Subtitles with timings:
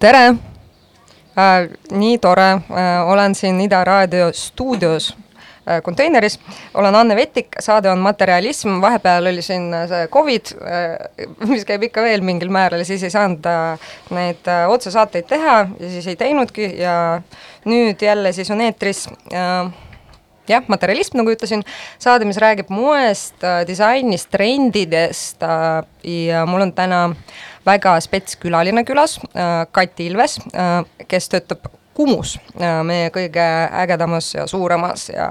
[0.00, 0.34] tere!
[1.38, 1.68] Äh,!
[1.92, 2.50] nii tore.
[2.50, 5.16] Äh,, olen siin Ida Raadio stuudios
[5.68, 6.40] äh, konteineris,
[6.74, 10.54] olen Anne Vetik, saade on Materialism, vahepeal oli siin see Covid
[11.52, 13.44] mis käib ikka veel mingil määral ja siis ei saanud
[14.16, 16.72] neid otsesaateid teha ja siis ei teinudki.
[16.80, 17.20] Ja
[17.68, 19.04] nüüd jälle siis on eetris
[20.48, 21.62] jah, materialism, nagu ütlesin,
[22.00, 23.36] saade, mis räägib moest,
[23.68, 27.04] disainist, trendidest ja mul on täna
[27.66, 30.38] väga spets külaline külas, äh, Kati Ilves,
[31.08, 31.70] kes töötab
[32.00, 32.36] Kumus,
[32.86, 33.42] meie kõige
[33.82, 35.26] ägedamas ja suuremas ja,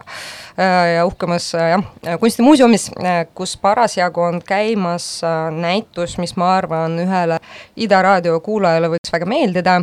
[0.93, 1.85] ja uhkemas jah,
[2.21, 2.89] kunstimuuseumis,
[3.33, 5.07] kus parasjagu on käimas
[5.55, 7.39] näitus, mis ma arvan, ühele
[7.79, 9.79] Ida raadio kuulajale võiks väga meeldida.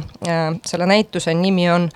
[0.69, 1.89] selle näituse nimi on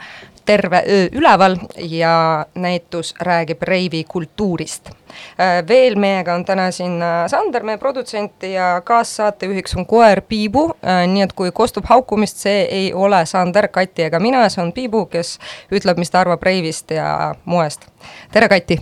[0.50, 4.90] terve öö üleval ja näitus räägib reivi kultuurist.
[4.90, 10.64] Äh, veel meiega on täna siin äh, Sander, meie produtsent ja kaassaatejuhiks on koer Piibu,
[10.82, 14.72] äh, nii et kui kostub haukumist, see ei ole Sander, Kati ega mina, see on
[14.74, 15.36] Piibu, kes
[15.70, 17.86] ütleb, mis ta arvab reivist ja moest.
[18.32, 18.80] tere, Kati!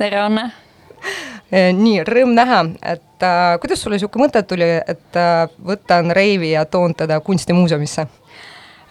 [0.00, 0.50] tere, Anne!
[1.52, 2.64] nii, rõõm näha,
[2.96, 8.08] et äh, kuidas sulle niisugune mõte tuli, et äh, võtan reivi ja toon teda kunstimuuseumisse?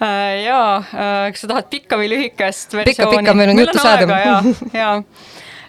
[0.04, 2.92] Äh, jaa, äh, kas sa tahad pikka või lühikest versiooni?
[2.92, 4.18] pikka, pikka, meil on juttu saada.
[4.82, 4.96] jaa,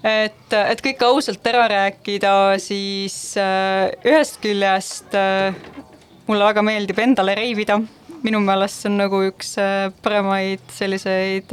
[0.03, 2.33] et, et kõik ausalt ära rääkida,
[2.63, 5.15] siis äh, ühest küljest
[6.27, 7.79] mulle väga meeldib endale reivida.
[8.25, 9.55] minu meelest see on nagu üks
[10.03, 11.53] paremaid selliseid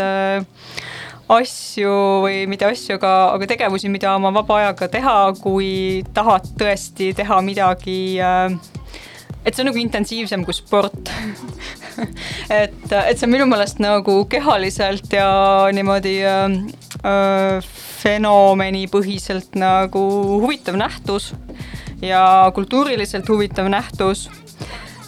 [1.31, 1.95] asju
[2.25, 5.71] või mitte asju, aga, aga tegevusi, mida oma vaba ajaga teha, kui
[6.15, 8.55] tahad tõesti teha midagi äh,
[9.45, 11.09] et see on nagu intensiivsem kui sport
[12.61, 15.29] et, et see on minu meelest nagu kehaliselt ja
[15.73, 16.57] niimoodi äh,
[17.01, 17.71] äh,
[18.01, 20.03] fenomenipõhiselt nagu
[20.43, 21.31] huvitav nähtus
[22.01, 24.29] ja kultuuriliselt huvitav nähtus.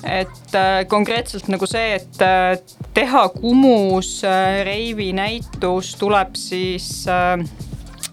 [0.04, 2.58] et äh, konkreetselt nagu see, et äh,
[2.94, 7.40] teha Kumus äh, reivi näitus tuleb siis äh,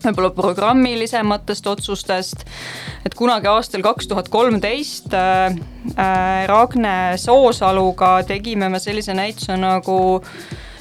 [0.04, 2.44] võib-olla programmilisematest otsustest.
[3.04, 5.54] et kunagi aastal kaks tuhat kolmteist äh,
[5.96, 10.20] äh, Ragne Soosaluga tegime me sellise näituse nagu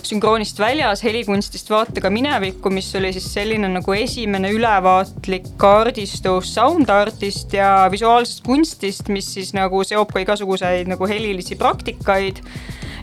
[0.07, 7.54] sünkroonist väljas, helikunstist vaatega minevikku, mis oli siis selline nagu esimene ülevaatlik kaardistus sound artist
[7.54, 12.44] ja visuaalsest kunstist, mis siis nagu seob ka igasuguseid nagu helilisi praktikaid.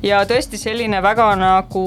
[0.04, 1.82] Ja tõesti selline väga nagu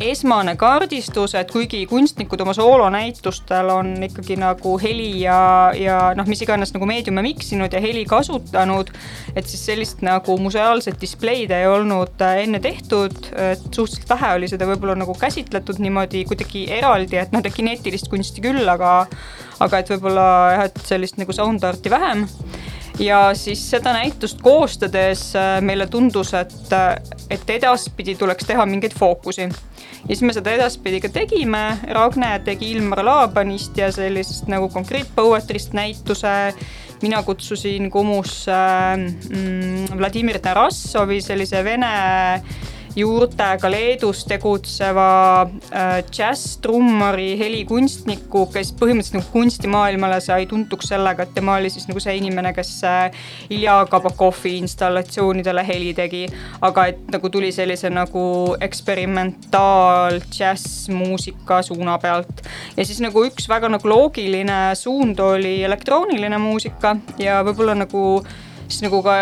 [0.00, 6.44] esmane kaardistus, et kuigi kunstnikud oma soolonäitustel on ikkagi nagu heli ja, ja noh, mis
[6.46, 8.92] iganes nagu meediume miksinud ja heli kasutanud,
[9.34, 14.66] et siis sellist nagu museaalset displeid ei olnud enne tehtud, et suhteliselt vähe oli seda
[14.68, 19.02] võib-olla nagu käsitletud niimoodi kuidagi eraldi, et noh, kineetilist kunsti küll, aga
[19.62, 22.26] aga et võib-olla jah, et sellist nagu sound art'i vähem.
[23.00, 26.98] Ja siis seda näitust koostades äh, meile tundus, et, äh,
[27.32, 29.48] et edaspidi tuleks teha mingeid fookusi.
[29.48, 35.10] ja siis me seda edaspidi ka tegime, Ragne tegi Ilmar Laabanist ja sellisest nagu Concrete
[35.16, 36.54] Poetry'st näituse.
[37.02, 38.52] Mina kutsusin Kumusse
[38.96, 41.94] mm, Vladimir Tarassovi, sellise vene
[42.96, 51.56] juurtega Leedus tegutseva äh, džässtrummari, helikunstniku, kes põhimõtteliselt nagu kunstimaailmale sai tuntuks sellega, et tema
[51.60, 56.26] oli siis nagu see inimene, kes äh, Ilja Kabakovi installatsioonidele heli tegi.
[56.60, 62.44] aga et nagu tuli sellise nagu eksperimentaal džässmuusika suuna pealt.
[62.76, 68.22] ja siis nagu üks väga nagu loogiline suund oli elektrooniline muusika ja võib-olla nagu
[68.72, 69.14] siis nagu ka,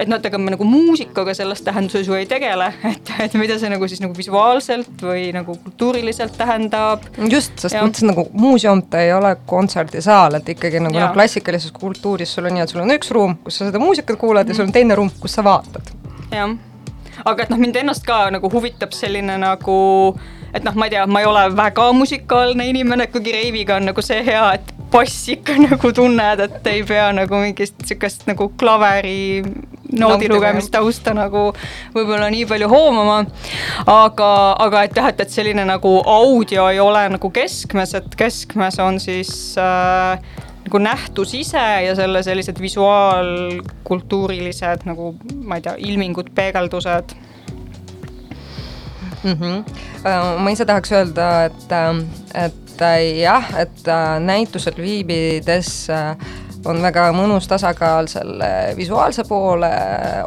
[0.00, 3.58] et noh, et ega me nagu muusikaga selles tähenduses ju ei tegele, et, et mida
[3.60, 7.04] see nagu siis nagu visuaalselt või nagu kultuuriliselt tähendab.
[7.30, 12.34] just, sest mõtlesin nagu muuseum, ta ei ole kontserdisaal, et ikkagi nagu noh, klassikalises kultuuris
[12.36, 14.54] sul on nii, et sul on üks ruum, kus sa seda muusikat kuulad mm.
[14.54, 15.94] ja sul on teine ruum, kus sa vaatad.
[16.30, 16.54] jah,
[17.24, 19.80] aga et noh, mind ennast ka nagu huvitab selline nagu
[20.54, 24.04] et noh, ma ei tea, ma ei ole väga musikaalne inimene, kuigi reiviga on nagu
[24.04, 29.42] see hea, et bass ikka nagu tunned, et ei pea nagu mingist sihukest nagu klaveri
[29.98, 31.48] noodi lugemist tausta nagu
[31.94, 33.18] võib-olla nii palju hoomama.
[33.86, 34.30] aga,
[34.66, 39.00] aga et jah, et, et selline nagu audio ei ole nagu keskmes, et keskmes on
[39.02, 40.18] siis äh,
[40.66, 47.06] nagu nähtus ise ja selle sellised visuaalkultuurilised nagu ma ei tea, ilmingud, peegeldused
[49.24, 49.32] mm.
[49.32, 50.38] -hmm.
[50.38, 55.88] ma ise tahaks öelda, et, äh, et äh, jah, et äh, näitusel viibides
[56.68, 59.70] on väga mõnus tasakaal selle visuaalse poole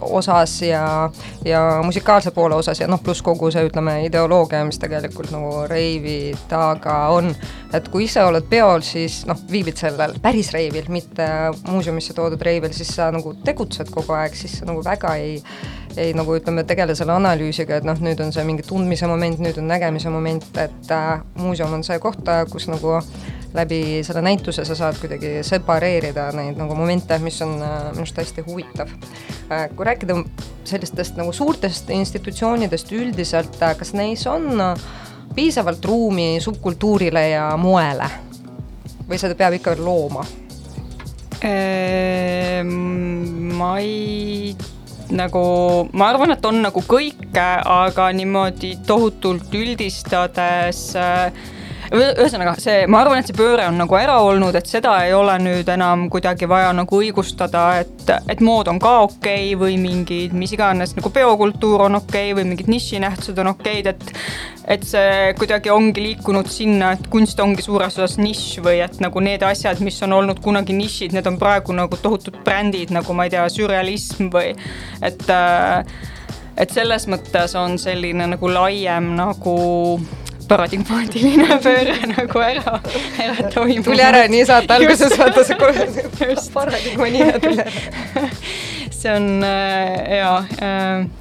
[0.01, 1.09] osas ja,
[1.45, 6.33] ja musikaalse poole osas ja noh, pluss kogu see, ütleme, ideoloogia, mis tegelikult nagu reivi
[6.49, 7.33] taga on.
[7.73, 11.27] et kui ise oled peol, siis noh, viibid sellel päris reivil, mitte
[11.67, 15.39] muuseumisse toodud reivil, siis sa nagu tegutsed kogu aeg, siis sa nagu väga ei
[15.97, 19.59] ei nagu ütleme, tegele selle analüüsiga, et noh, nüüd on see mingi tundmise moment, nüüd
[19.61, 22.97] on nägemise moment, et äh, muuseum on see koht, kus nagu
[23.53, 28.17] läbi selle näituse sa saad kuidagi separeerida neid nagu momente, mis on äh, minu arust
[28.17, 28.91] hästi huvitav.
[29.51, 30.17] Äh, kui rääkida
[30.65, 34.49] sellistest nagu suurtest institutsioonidest üldiselt, äh, kas neis on
[35.35, 38.09] piisavalt ruumi subkultuurile ja moele
[39.09, 40.25] või seda peab ikka veel looma?
[41.43, 42.69] Ehm,
[43.57, 44.55] ma ei
[45.13, 45.43] nagu,
[45.93, 51.43] ma arvan, et on nagu kõike, aga niimoodi tohutult üldistades äh,
[51.93, 55.35] ühesõnaga see, ma arvan, et see pööre on nagu ära olnud, et seda ei ole
[55.43, 60.33] nüüd enam kuidagi vaja nagu õigustada, et, et mood on ka okei okay või mingid
[60.37, 64.15] mis iganes nagu peokultuur on okei okay või mingid nišinähtused on okeid, et
[64.73, 69.21] et see kuidagi ongi liikunud sinna, et kunst ongi suures osas nišš või et nagu
[69.21, 73.27] need asjad, mis on olnud kunagi nišid, need on praegu nagu tohutud brändid, nagu ma
[73.27, 74.55] ei tea, sürrealism või
[75.03, 75.29] et
[76.53, 79.57] et selles mõttes on selline nagu laiem nagu
[80.49, 82.77] paradigmaatiline pööre nagu ära,
[83.23, 83.89] ära toimunud.
[83.89, 88.29] tuli ära nii saate alguses, vaata see paradigma nime tuli ära.
[88.91, 91.11] see on äh, jaa äh,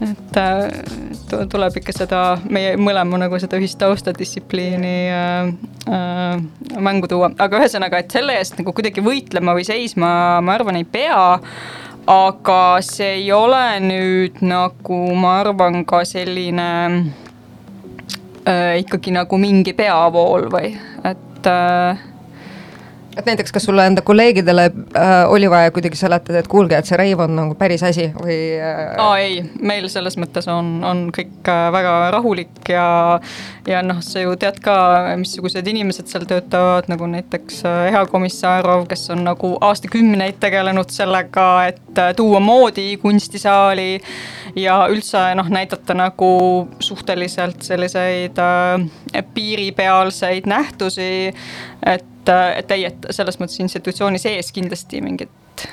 [0.00, 2.20] et äh, tuleb ikka seda,
[2.52, 5.50] meie mõlema nagu seda ühist taustadistsipliini äh,
[5.92, 10.12] äh, mängu tuua, aga ühesõnaga, et selle eest nagu kuidagi võitlema või seisma,
[10.44, 11.40] ma arvan, ei pea.
[12.10, 16.70] Aga see ei ole nüüd nagu ma arvan ka selline
[18.48, 20.72] ikkagi nagu mingi peavool või,
[21.04, 22.06] et äh,
[23.16, 24.64] et näiteks, kas sulle enda kolleegidele
[24.96, 28.36] äh, oli vaja kuidagi seletada, et kuulge, et see reiv on nagu päris asi või
[28.56, 28.94] äh...?
[29.02, 32.84] aa ei, meil selles mõttes on, on kõik äh, väga rahulik ja,
[33.66, 34.76] ja noh, sa ju tead ka,
[35.20, 41.48] missugused inimesed seal töötavad, nagu näiteks äh, Eha Komissarov, kes on nagu aastakümneid tegelenud sellega,
[41.72, 43.90] et äh, tuua moodi kunstisaali
[44.58, 46.30] ja üldse noh, näidata nagu
[46.82, 51.10] suhteliselt selliseid äh, piiripealseid nähtusi,
[51.86, 55.66] et et, ei, et selles mõttes institutsiooni sees kindlasti mingit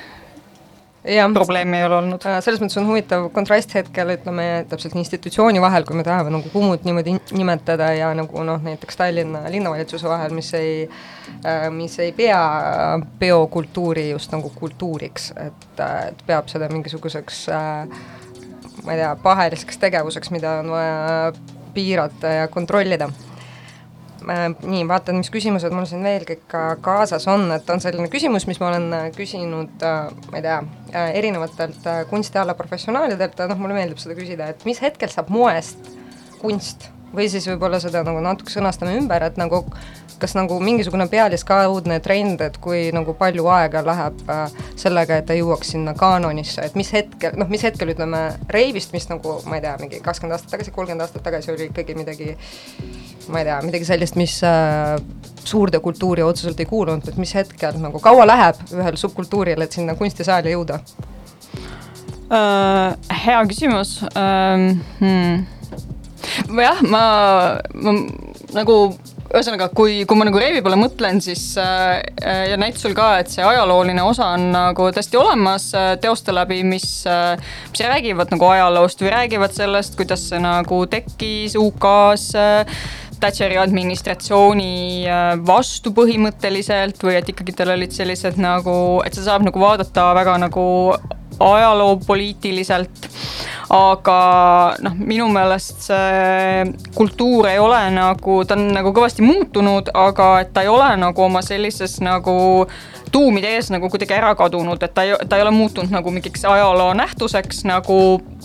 [1.08, 2.24] jah, probleemi ei ole olnud.
[2.26, 6.50] Äh, selles mõttes on huvitav kontrast hetkel, ütleme täpselt institutsiooni vahel, kui me tahame nagu
[6.52, 10.88] Kumut niimoodi nimetada ja nagu noh, näiteks Tallinna linnavalitsuse vahel, mis ei,
[11.44, 12.40] äh, mis ei pea
[13.20, 15.68] biokultuuri just nagu kultuuriks, et,
[16.08, 18.02] et peab seda mingisuguseks äh,
[18.84, 21.32] ma ei tea, paheliseks tegevuseks, mida on vaja
[21.74, 23.27] piirata ja kontrollida Äh,
[24.28, 28.60] nii, vaatan, mis küsimused mul siin veel kõik kaasas on, et on selline küsimus, mis
[28.62, 30.58] ma olen äh, küsinud, äh, ma ei tea,
[31.20, 35.90] erinevatelt kunstiala professionaalidelt, noh, mulle meeldib seda küsida, et mis hetkel saab moest
[36.40, 39.64] kunst või siis võib-olla seda nagu natuke sõnastame ümber, et nagu
[40.18, 45.36] kas nagu mingisugune pealiskaudne trend, et kui nagu palju aega läheb äh, sellega, et ta
[45.38, 48.22] jõuaks sinna kaanonisse, et mis hetkel, noh, mis hetkel ütleme
[48.52, 51.96] reivist, mis nagu ma ei tea, mingi kakskümmend aastat tagasi, kolmkümmend aastat tagasi oli ikkagi
[51.98, 52.32] midagi
[53.28, 54.96] ma ei tea, midagi sellist, mis äh,
[55.44, 59.94] suurde kultuuri otseselt ei kuulunud, et mis hetkel nagu kaua läheb ühel subkultuuril, et sinna
[59.98, 60.80] kunstisaali jõuda
[62.32, 62.98] uh,?
[63.26, 64.66] hea küsimus uh,.
[64.98, 65.57] Hmm
[66.64, 67.04] jah, ma,
[67.74, 67.94] ma
[68.56, 68.78] nagu
[69.28, 71.98] ühesõnaga, kui, kui ma nagu Reevi peale mõtlen, siis äh,
[72.48, 77.02] ja näitusel ka, et see ajalooline osa on nagu tõesti olemas äh, teoste läbi, mis
[77.08, 77.36] äh,,
[77.72, 82.80] mis räägivad nagu ajaloost või räägivad sellest, kuidas see nagu tekkis UK-s äh,
[83.18, 89.44] Thatcheri administratsiooni äh, vastu põhimõtteliselt või et ikkagi tal olid sellised nagu, et seda saab
[89.48, 90.66] nagu vaadata väga nagu
[91.40, 93.08] ajaloopoliitiliselt
[93.68, 94.18] aga
[94.80, 96.62] noh, minu meelest see
[96.96, 101.24] kultuur ei ole nagu, ta on nagu kõvasti muutunud, aga et ta ei ole nagu
[101.26, 102.66] oma sellises nagu
[103.12, 106.44] tuumide ees nagu kuidagi ära kadunud, et ta ei, ta ei ole muutunud nagu mingiks
[106.48, 107.98] ajaloo nähtuseks nagu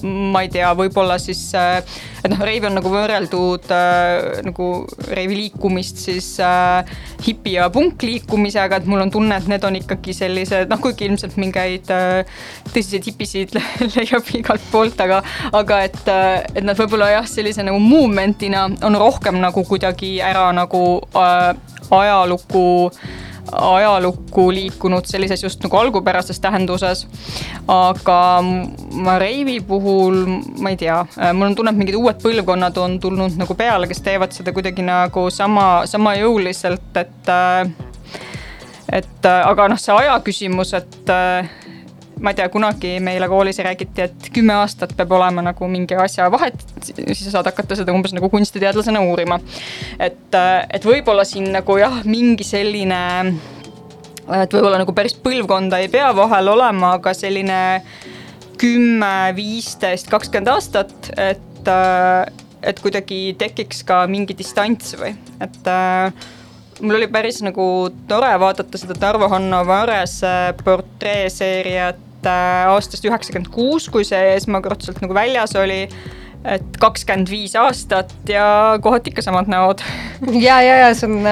[0.04, 4.68] ma ei tea, võib-olla siis, et noh, reivi on nagu võrreldud äh, nagu
[5.12, 6.90] reivi liikumist siis äh,
[7.24, 11.38] hipi ja punkliikumisega, et mul on tunne, et need on ikkagi sellised noh, kuigi ilmselt
[11.40, 12.40] mingeid äh,
[12.72, 13.58] tõsiseid hipisid
[13.96, 15.22] leiab igalt poolt, aga,
[15.56, 20.50] aga et, äh, et nad võib-olla jah, sellise nagu movement'ina on rohkem nagu kuidagi ära
[20.56, 20.84] nagu
[21.16, 21.54] äh,
[21.94, 27.08] ajalukku äh, ajalukku liikunud sellises just nagu algupärases tähenduses.
[27.68, 28.20] aga
[28.92, 30.26] ma Reivi puhul,
[30.60, 34.02] ma ei tea, mul on tunne, et mingid uued põlvkonnad on tulnud nagu peale, kes
[34.02, 37.34] teevad seda kuidagi nagu sama, sama jõuliselt, et
[38.94, 41.14] et aga noh, see aja küsimus, et
[42.22, 46.30] ma ei tea, kunagi meile koolis räägiti, et kümme aastat peab olema nagu mingi asja
[46.32, 49.40] vahet, siis sa saad hakata seda umbes nagu kunstiteadlasena uurima.
[50.00, 50.38] et,
[50.70, 53.02] et võib-olla siin nagu jah, mingi selline,
[54.28, 57.62] et võib-olla nagu päris põlvkonda ei pea vahel olema, aga selline
[58.62, 61.74] kümme, viisteist, kakskümmend aastat, et,
[62.64, 65.74] et kuidagi tekiks ka mingi distants või, et
[66.82, 67.66] mul oli päris nagu
[68.08, 75.16] tore vaadata seda Tarvo Hanno Varese portreeseeriat äh, aastast üheksakümmend kuus, kui see esmakordselt nagu
[75.16, 75.86] väljas oli
[76.44, 78.46] et kakskümmend viis aastat ja
[78.84, 79.84] kohati ikka samad näod.
[80.48, 81.30] ja, ja, ja see on,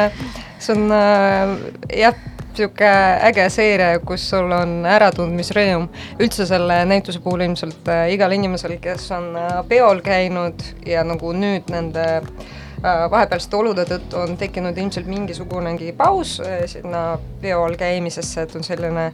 [0.59, 1.55] see on äh,
[2.03, 2.21] jah,
[2.55, 2.93] sihuke
[3.27, 5.87] äge seeria, kus sul on äratundmisrõõm.
[6.19, 9.35] üldse selle näituse puhul ilmselt äh, igal inimesel, kes on
[9.67, 16.39] peol käinud ja nagu nüüd nende Äh, vahepealsete olude tõttu on tekkinud ilmselt mingisugunegi paus
[16.41, 19.11] äh, sinna peol käimisesse, et on selline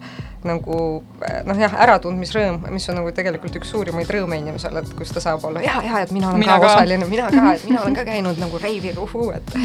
[0.47, 0.79] nagu
[1.27, 5.23] äh, noh, jah, äratundmisrõõm, mis on nagu tegelikult üks suurimaid rõõme inimesel, et kus ta
[5.23, 6.73] saab olla ja, ja et mina olen mina ka, ka.
[6.77, 9.55] osaline, mina ka, et mina olen ka käinud nagu reivil, uhuu, et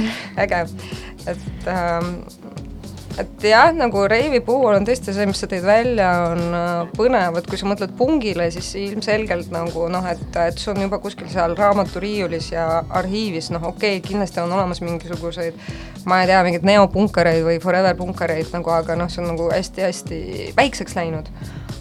[0.47, 0.65] äge,
[1.31, 2.15] et ähm,
[3.21, 7.39] et jah, nagu reivi puhul on tõesti see, mis sa tõid välja, on äh, põnev,
[7.41, 11.29] et kui sa mõtled pungile, siis ilmselgelt nagu noh, et, et see on juba kuskil
[11.33, 12.67] seal raamaturiiulis ja
[13.03, 15.59] arhiivis, noh okei okay,, kindlasti on olemas mingisuguseid
[16.05, 20.21] ma ei tea, mingeid neopunkareid või forever punkareid nagu, aga noh, see on nagu hästi-hästi
[20.57, 21.31] väikseks läinud.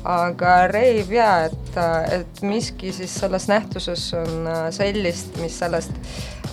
[0.04, 1.76] aga reiv jaa, et,
[2.16, 5.94] et miski siis selles nähtuses on äh, sellist, mis sellest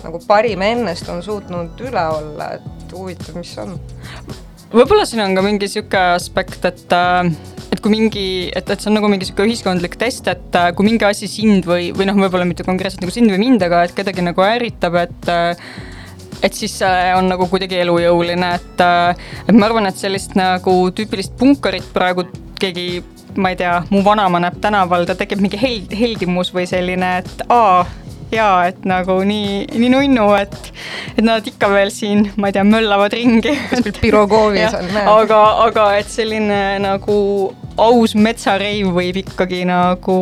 [0.03, 3.73] nagu parim ennest on suutnud üle olla, et huvitav, mis on
[4.73, 7.31] võib-olla siin on ka mingi sihuke aspekt, et äh,
[7.69, 10.87] et kui mingi, et, et see on nagu mingi sihuke ühiskondlik test, et äh, kui
[10.87, 13.95] mingi asi sind või, või noh, võib-olla mitte konkreetselt nagu sind või mind, aga et
[13.97, 15.69] kedagi nagu ärritab, et äh,
[16.43, 18.83] et siis see on nagu kuidagi elujõuline, et,
[19.43, 22.23] et ma arvan, et sellist nagu tüüpilist punkarit praegu
[22.59, 23.01] keegi
[23.39, 27.43] ma ei tea, mu vanaema näeb tänaval, ta tekib mingi held-, heldimus või selline, et
[27.51, 27.83] aa,
[28.31, 30.57] jaa, et nagu nii, nii nunnu, et,
[31.15, 33.55] et nad ikka veel siin, ma ei tea, möllavad ringi.
[33.71, 37.17] kuskil Pirogoovis on aga, aga et selline nagu
[37.79, 40.19] aus metsareiv võib ikkagi nagu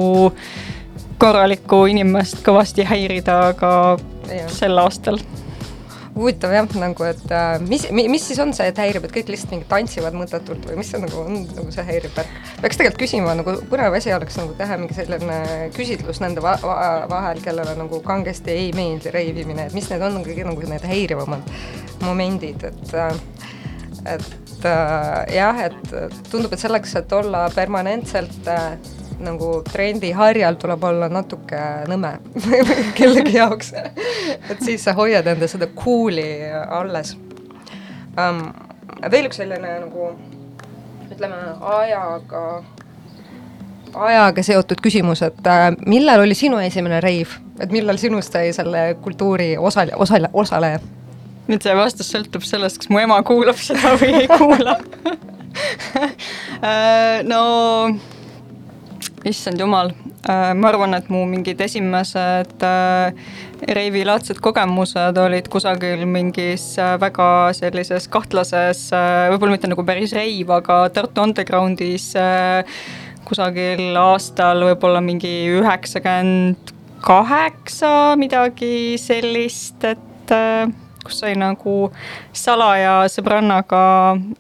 [1.18, 3.72] korralikku inimest kõvasti häirida ka
[4.30, 4.46] ja.
[4.54, 5.18] sel aastal
[6.18, 9.54] huvitav jah, nagu et äh, mis, mis siis on see, et häirib, et kõik lihtsalt
[9.56, 12.34] mingi tantsivad mõttetult või mis see nagu on, nagu see häirib värk?
[12.64, 15.40] peaks tegelikult küsima, nagu põnev asi oleks nagu teha mingi selline
[15.78, 16.80] küsitlus nende va va
[17.12, 21.56] vahel, kellele nagu kangesti ei meeldi reivimine, et mis need on kõige nagu need häirivamad
[22.06, 23.16] momendid, et äh,
[24.08, 28.78] et äh, jah, et tundub, et selleks, et olla permanentselt äh,
[29.24, 32.14] nagu trendiharjal tuleb olla natuke nõme
[32.98, 38.44] kellegi jaoks et siis sa hoiad enda seda cool'i alles um,.
[39.12, 40.12] veel üks selline nagu
[41.18, 42.44] ütleme ajaga,
[43.94, 48.84] ajaga seotud küsimus, et äh, millal oli sinu esimene reiv, et millal sinust sai selle
[49.02, 50.82] kultuuri osal-, osal-, osaleja?
[51.48, 54.78] Nüüd see vastus sõltub sellest, kas mu ema kuulab seda või ei kuula.
[56.58, 57.90] Äh, no
[59.26, 59.92] issand jumal,
[60.30, 63.34] äh, ma arvan, et mu mingid esimesed äh,
[63.78, 66.66] reivilaadsed kogemused olid kusagil mingis
[67.02, 68.88] väga sellises kahtlases,
[69.34, 72.12] võib-olla mitte nagu päris reiv, aga Tartu Undergroundis
[73.28, 76.74] kusagil aastal võib-olla mingi üheksakümmend
[77.06, 81.76] kaheksa, midagi sellist, et kus sai nagu
[82.36, 83.82] salaja sõbrannaga,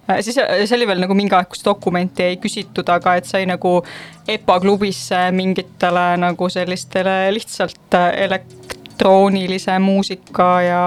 [0.09, 3.47] äh, siis see oli veel nagu mingi aeg, kus dokumenti ei küsitud, aga et sai
[3.49, 3.79] nagu
[4.27, 10.85] EPA klubisse mingitele nagu sellistele lihtsalt äh, elektroonilise muusika ja,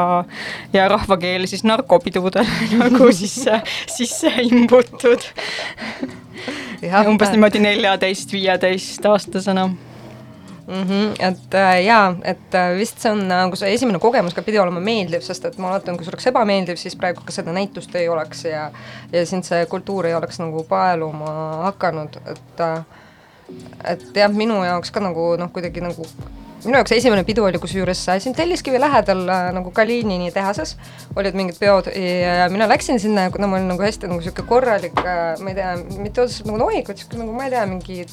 [0.73, 2.47] ja rahvakeeli siis narkopidudele
[2.85, 5.31] nagu sisse, sisse imbutud.
[7.09, 9.71] umbes niimoodi neljateist, viieteist aastasena
[10.71, 10.83] mm.
[10.83, 14.59] -hmm, et äh, jaa, et äh, vist see on nagu see esimene kogemus ka pidi
[14.59, 17.95] olema meeldiv, sest et ma vaatan, kui see oleks ebameeldiv, siis praegu ka seda näitust
[17.95, 18.71] ei oleks ja
[19.13, 21.33] ja sind see kultuur ei oleks nagu paeluma
[21.71, 22.85] hakanud, et äh,
[23.85, 26.07] et jah, minu jaoks ka nagu noh, kuidagi nagu
[26.65, 30.77] minu jaoks esimene pidu oli kusjuures äh, siin Telliskivi lähedal äh, nagu Kalinini tehases
[31.17, 34.99] olid mingid peod ja mina läksin sinna kuna ma olin nagu hästi nagu sihuke korralik,
[35.01, 38.05] äh, ma ei tea, mitte otseselt nagu nohik, vaid sihuke nagu ma ei tea, mingi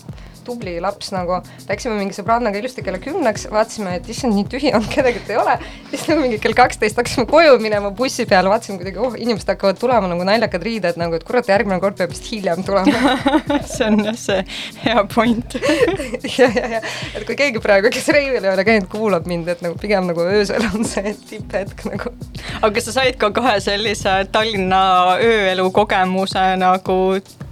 [0.47, 4.85] tubli laps nagu, läksime mingi sõbrannaga ilusti kella kümneks, vaatasime, et issand, nii tühi on,
[4.95, 5.57] kedagi ei ole.
[5.91, 9.79] siis nagu mingi kell kaksteist hakkasime koju minema bussi peale, vaatasime kuidagi, oh, inimesed hakkavad
[9.81, 13.15] tulema nagu naljakad riided nagu, et kurat, järgmine kord peab vist hiljem tulema
[13.73, 14.43] see on jah see
[14.83, 15.57] hea point
[16.37, 16.81] ja, ja, ja,
[17.15, 20.27] et kui keegi praegu, kes reivil ei ole käinud, kuulab mind, et nagu pigem nagu
[20.27, 22.13] öösel on see tipphetk nagu.
[22.61, 24.83] aga kas sa said ka kahe sellise Tallinna
[25.23, 26.97] ööelu kogemuse nagu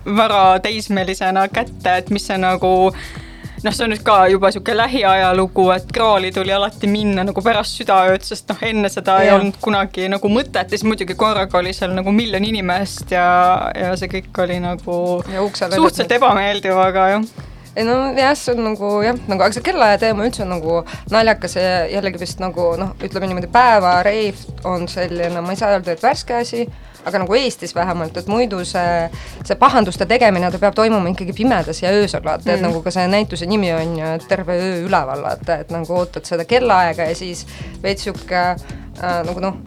[0.06, 2.74] varateismelisena kätte, et mis see nagu
[3.65, 7.80] noh, see on nüüd ka juba sihuke lähiajalugu, et kraali tuli alati minna nagu pärast
[7.80, 9.26] südaööd, sest noh, enne seda ja.
[9.26, 13.26] ei olnud kunagi nagu mõtet ja siis muidugi korraga oli seal nagu miljon inimest ja,
[13.76, 18.89] ja see kõik oli nagu suhteliselt ebameeldiv, aga jah ei no jah, see on nagu
[19.04, 20.78] jah, nagu aga see kellaaja teema üldse on nagu
[21.12, 25.96] naljakas ja jällegi vist nagu noh, ütleme niimoodi päevareiv on selline, ma ei saa öelda,
[25.96, 26.63] et värske asi
[27.06, 29.10] aga nagu Eestis vähemalt, et muidu see,
[29.46, 32.94] see pahanduste tegemine, ta peab toimuma ikkagi pimedas ja öösel, vaata mm., et nagu ka
[32.94, 37.15] see näituse nimi on ju Terve öö üleval, vaata, et nagu ootad seda kellaaega ja
[37.15, 37.46] siis
[37.84, 39.60] veits sihuke äh, nagu noh,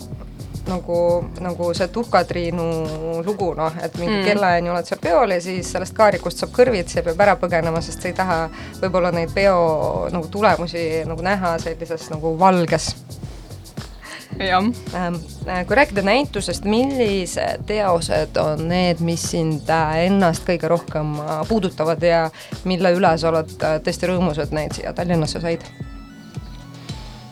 [0.69, 0.99] nagu,
[1.41, 2.67] nagu see Tuhka-Triinu
[3.27, 4.27] lugu, noh, et mingi mm.
[4.29, 8.03] kellaajani oled seal peol ja siis sellest kaarikust saab kõrvitsi ja peab ära põgenema, sest
[8.03, 8.39] sa ei taha
[8.83, 12.93] võib-olla neid peo nagu tulemusi nagu näha sellises nagu valges
[15.67, 22.03] kui rääkida näitusest, millised teosed on need, mis sind äh, ennast kõige rohkem äh, puudutavad
[22.03, 22.29] ja
[22.69, 25.67] mille üle sa oled tõesti rõõmus, et neid siia Tallinnasse said?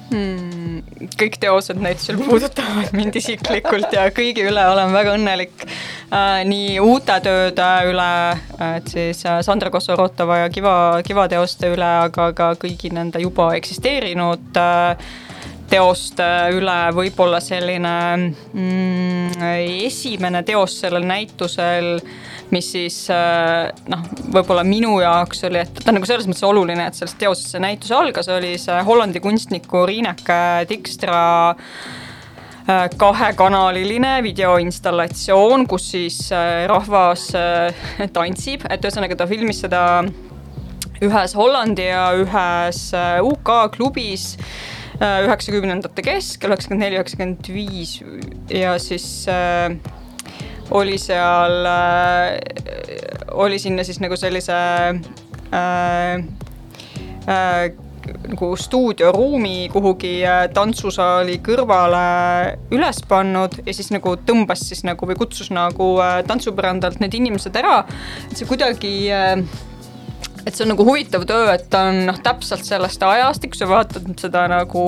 [0.06, 0.82] Hmm,
[1.18, 6.44] kõik teosed näitusel puudutavad mind isiklikult ja kõigi üle olen väga õnnelik äh,.
[6.46, 8.10] nii uute tööde üle,
[8.68, 14.62] et siis Sandra Kossarotova ja Kiva, Kiva teoste üle, aga ka kõigi nende juba eksisteerinud
[14.62, 15.10] äh,
[15.70, 19.42] teoste üle võib-olla selline mm,
[19.86, 21.96] esimene teos sellel näitusel,
[22.54, 26.86] mis siis äh, noh, võib-olla minu jaoks oli, et ta on nagu selles mõttes oluline,
[26.86, 30.38] et sellest teosest see näitus algas, oli see Hollandi kunstniku Riineke
[30.70, 37.32] Dikstra äh, kahekanaliline videoinstallatsioon, kus siis äh, rahvas
[38.14, 39.82] tantsib, et ühesõnaga ta filmis seda
[41.02, 42.86] ühes Hollandi ja ühes
[43.26, 44.30] UK klubis
[45.00, 47.98] üheksakümnendate keskel, üheksakümmend neli, üheksakümmend viis
[48.52, 49.76] ja siis äh,
[50.70, 52.38] oli seal äh,,
[53.36, 54.56] oli sinna siis nagu sellise
[55.52, 56.24] äh,
[57.28, 57.74] äh,
[58.26, 62.02] nagu stuudioruumi kuhugi äh, tantsusaali kõrvale
[62.74, 67.56] üles pannud ja siis nagu tõmbas siis nagu või kutsus nagu äh, tantsupõrandalt need inimesed
[67.56, 67.82] ära.
[68.30, 69.42] et see kuidagi äh,
[70.46, 73.68] et see on nagu huvitav töö, et ta on noh, täpselt sellest ajast, kui sa
[73.70, 74.84] vaatad seda nagu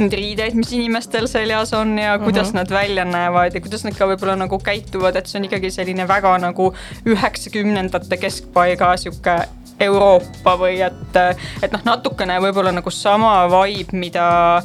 [0.00, 2.60] neid riideid, mis inimestel seljas on ja kuidas mm -hmm.
[2.60, 6.08] nad välja näevad ja kuidas nad ka võib-olla nagu käituvad, et see on ikkagi selline
[6.08, 6.74] väga nagu
[7.06, 9.40] üheksakümnendate keskpaiga sihuke
[9.80, 11.16] Euroopa või et,
[11.62, 14.62] et noh, natukene võib-olla nagu sama vibe, mida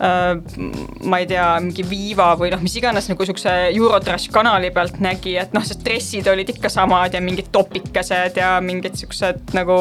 [0.00, 5.34] ma ei tea, mingi Viiva või noh, mis iganes nagu siukse Eurotrash kanali pealt nägi,
[5.40, 9.80] et noh, sest dressid olid ikka samad ja mingid topikesed ja mingid siuksed nagu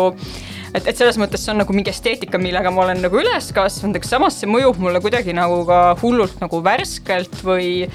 [0.73, 3.99] et, et selles mõttes see on nagu mingi esteetika, millega ma olen nagu üles kasvanud,
[3.99, 7.87] aga samas see mõjub mulle kuidagi nagu ka hullult nagu värskelt või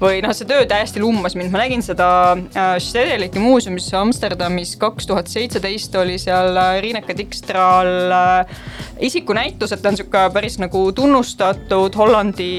[0.00, 5.08] või noh, see töö täiesti lummas mind, ma nägin seda äh, Stedelike muuseumis Amsterdamis kaks
[5.08, 8.62] tuhat seitseteist oli seal äh, Riineke Dikstral äh,
[9.04, 12.52] isikunäitus, et ta on sihuke päris nagu tunnustatud Hollandi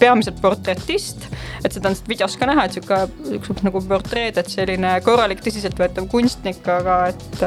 [0.00, 1.28] peamiselt portretist.
[1.64, 2.98] et seda on videos ka näha, et sihuke,
[3.30, 7.44] siuksed nagu portreed, et selline korralik tõsiseltvõetav kunstnik, aga et,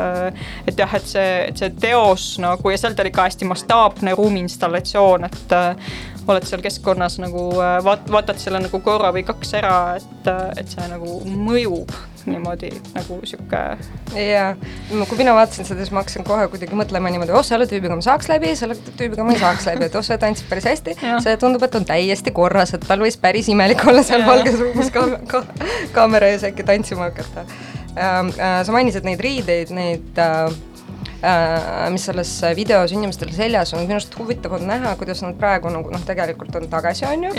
[0.71, 5.27] et jah, et see, et see teos nagu ja sealt oli ka hästi mastaapne ruumiinstallatsioon,
[5.27, 5.57] et
[6.31, 10.45] oled seal keskkonnas nagu äh, vaat-, vaatad selle nagu korra või kaks ära, et, äh,
[10.61, 11.91] et see nagu mõjub
[12.27, 13.61] niimoodi nagu sihuke.
[14.19, 14.49] jaa,
[14.89, 18.03] kui mina vaatasin seda, siis ma hakkasin kohe kuidagi mõtlema niimoodi, oh selle tüübiga ma
[18.03, 20.97] saaks läbi, selle tüübiga ma ei saaks läbi, et oh see tantsib päris hästi.
[21.23, 24.31] see tundub, et on täiesti korras, et tal võis päris imelik olla seal ja.
[24.31, 25.43] valges ruumis ka, ka
[25.95, 27.47] kaamera ees äkki tantsima hakata
[27.95, 28.33] ähm,.
[28.37, 30.76] Äh, sa mainisid neid riideid, neid äh, Äh,
[31.91, 35.89] mis selles videos inimestel seljas on, minu arust huvitav on näha, kuidas nad praegu nagu
[35.93, 37.31] noh, tegelikult on tagasi, on ju.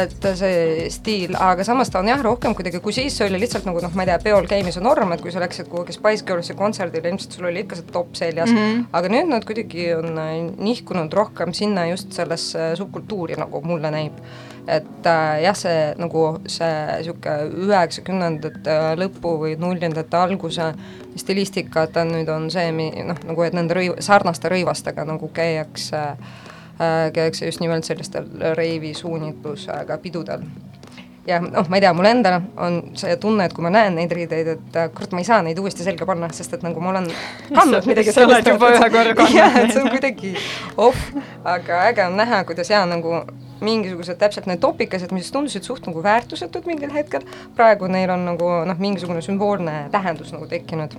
[0.00, 3.82] et see stiil, aga samas ta on jah, rohkem kuidagi, kui siis oli lihtsalt nagu
[3.84, 7.12] noh, ma ei tea, peol käimise norm, et kui sa läksid kuhugi Spice Girlsi kontserdile,
[7.12, 8.84] ilmselt sul oli ikka see top seljas mm, -hmm.
[8.92, 14.24] aga nüüd nad kuidagi on äh, nihkunud rohkem sinna just sellesse subkultuuri, nagu mulle näib
[14.68, 16.72] et äh, jah, see nagu see
[17.06, 20.72] sihuke üheksakümnendate lõpu või nullindate alguse
[21.18, 22.70] stilistika, et ta nüüd on see,
[23.08, 28.28] noh, nagu et nende rõiv-, sarnaste rõivastega nagu käiakse äh,, käiakse just nimelt sellistel
[28.58, 30.44] reivi suunitlusega pidudel
[31.28, 34.12] ja noh, ma ei tea, mul endal on see tunne, et kui ma näen neid
[34.16, 36.94] riideid, et äh, kurat, ma ei saa neid uuesti selga panna, sest et nagu ma
[36.94, 37.10] olen
[37.52, 40.32] kandnud midagi sa oled juba ühe korra kandnud jah, et see on kuidagi
[40.86, 41.04] off,
[41.44, 43.20] aga äge on näha, kuidas jaa, nagu
[43.64, 47.26] mingisugused täpselt need topikesed, mis tundusid suht nagu väärtusetud mingil hetkel,
[47.58, 50.94] praegu neil on nagu noh, mingisugune sümboolne tähendus nagu tekkinud.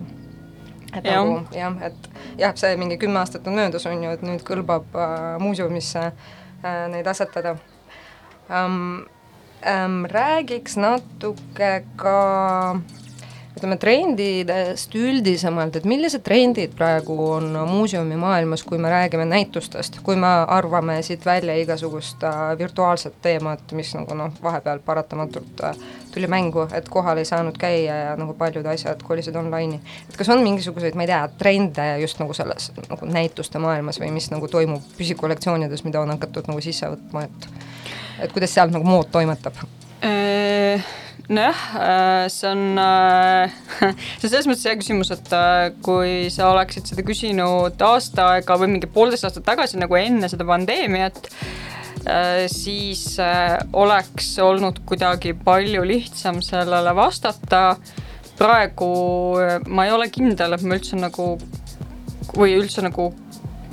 [0.93, 1.19] et ja.
[1.21, 4.97] nagu jah, et jah, see mingi kümme aastat on möödas, on ju, et nüüd kõlbab
[4.97, 7.57] äh, muuseumisse äh, neid asetada
[8.49, 9.07] um,.
[9.59, 12.19] Um, räägiks natuke ka
[13.59, 20.15] ütleme trendidest üldisemalt, et millised trendid praegu on muuseumi maailmas, kui me räägime näitustest, kui
[20.15, 25.81] me arvame siit välja igasugust äh, virtuaalset teemat, mis nagu noh, vahepeal paratamatult äh,
[26.13, 29.81] tuli mängu, et kohal ei saanud käia ja nagu paljud asjad kolisid online'i.
[30.07, 34.13] et kas on mingisuguseid, ma ei tea, trende just nagu selles nagu näituste maailmas või
[34.15, 37.51] mis nagu toimub püsikollektsioonides, mida on hakatud nagu sisse võtma, et
[38.23, 39.57] et kuidas seal nagu mood toimetab?
[40.05, 40.83] Äh,
[41.27, 43.51] nojah, äh, see on, äh,
[44.19, 45.33] see on selles mõttes hea küsimus, et
[45.85, 50.47] kui sa oleksid seda küsinud aasta aega või mingi poolteist aastat tagasi, nagu enne seda
[50.47, 51.27] pandeemiat,
[52.49, 53.17] siis
[53.75, 57.75] oleks olnud kuidagi palju lihtsam sellele vastata.
[58.39, 58.87] praegu
[59.67, 61.33] ma ei ole kindel, et ma üldse nagu
[62.37, 63.09] või üldse nagu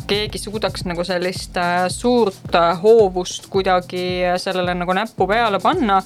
[0.07, 1.59] keegi suudaks nagu sellist
[1.93, 4.07] suurt hoovust kuidagi
[4.43, 6.03] sellele nagu näppu peale panna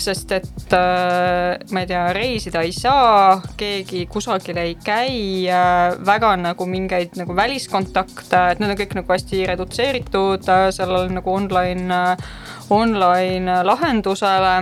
[0.00, 6.32] sest et äh, ma ei tea, reisida ei saa, keegi kusagil ei käi äh,, väga
[6.40, 12.00] nagu mingeid nagu väliskontakte, et need on kõik nagu hästi redutseeritud äh, sellele nagu online
[12.16, 12.30] äh,
[12.70, 14.54] online lahendusele.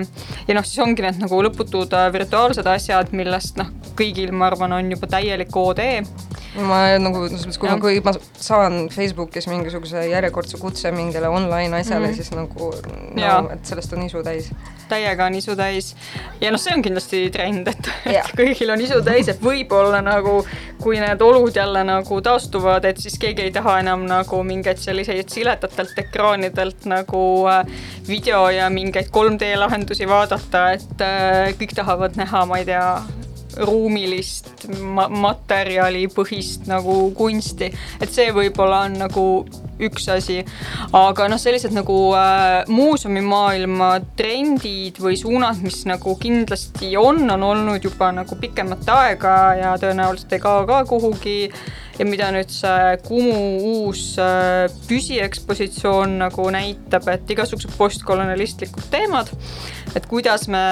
[0.49, 4.77] Ja noh, siis ongi need nagu lõputud äh, virtuaalsed asjad, millest noh, kõigil, ma arvan,
[4.79, 5.85] on juba täielik OD
[6.57, 7.27] ma nagu,
[7.61, 12.16] kui ma, kui ma saan Facebookis mingisuguse järjekordse kutse mingile online asjale mm, -hmm.
[12.16, 12.73] siis nagu
[13.14, 14.51] no, et sellest on isu täis.
[14.88, 15.94] täiega on isu täis.
[16.40, 20.44] Ja noh, see on kindlasti trend, et, et kõigil on isu täis, et võib-olla nagu
[20.81, 25.29] kui need olud jälle nagu taastuvad, et siis keegi ei taha enam nagu mingeid selliseid
[25.29, 27.66] siledatelt ekraanidelt nagu äh,
[28.09, 32.88] video ja mingeid 3D lahendusi vaadata, et äh, kõik tahavad näha, ma ei tea
[33.64, 39.25] ruumilist ma materjalipõhist nagu kunsti, et see võib-olla on nagu
[39.87, 40.38] üks asi,
[40.97, 47.85] aga noh, sellised nagu äh, muuseumimaailma trendid või suunad, mis nagu kindlasti on, on olnud
[47.85, 51.41] juba nagu pikemat aega ja tõenäoliselt ei kao ka kuhugi.
[51.99, 59.33] Ja mida nüüd see Kumu uus äh, püsiekspositsioon nagu näitab, et igasugused postkolonialistlikud teemad,
[59.99, 60.62] et kuidas me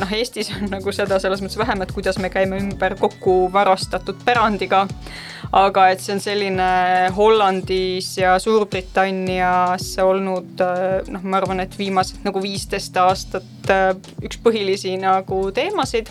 [0.00, 4.20] noh, Eestis on nagu seda selles mõttes vähem, et kuidas me käime ümber kokku varastatud
[4.24, 4.86] pärandiga.
[5.52, 6.66] aga et see on selline
[7.16, 13.92] Hollandis ja Suurbritannias olnud äh, noh, ma arvan, et viimased nagu viisteist aastat äh,
[14.22, 16.08] üks põhilisi nagu teemasid.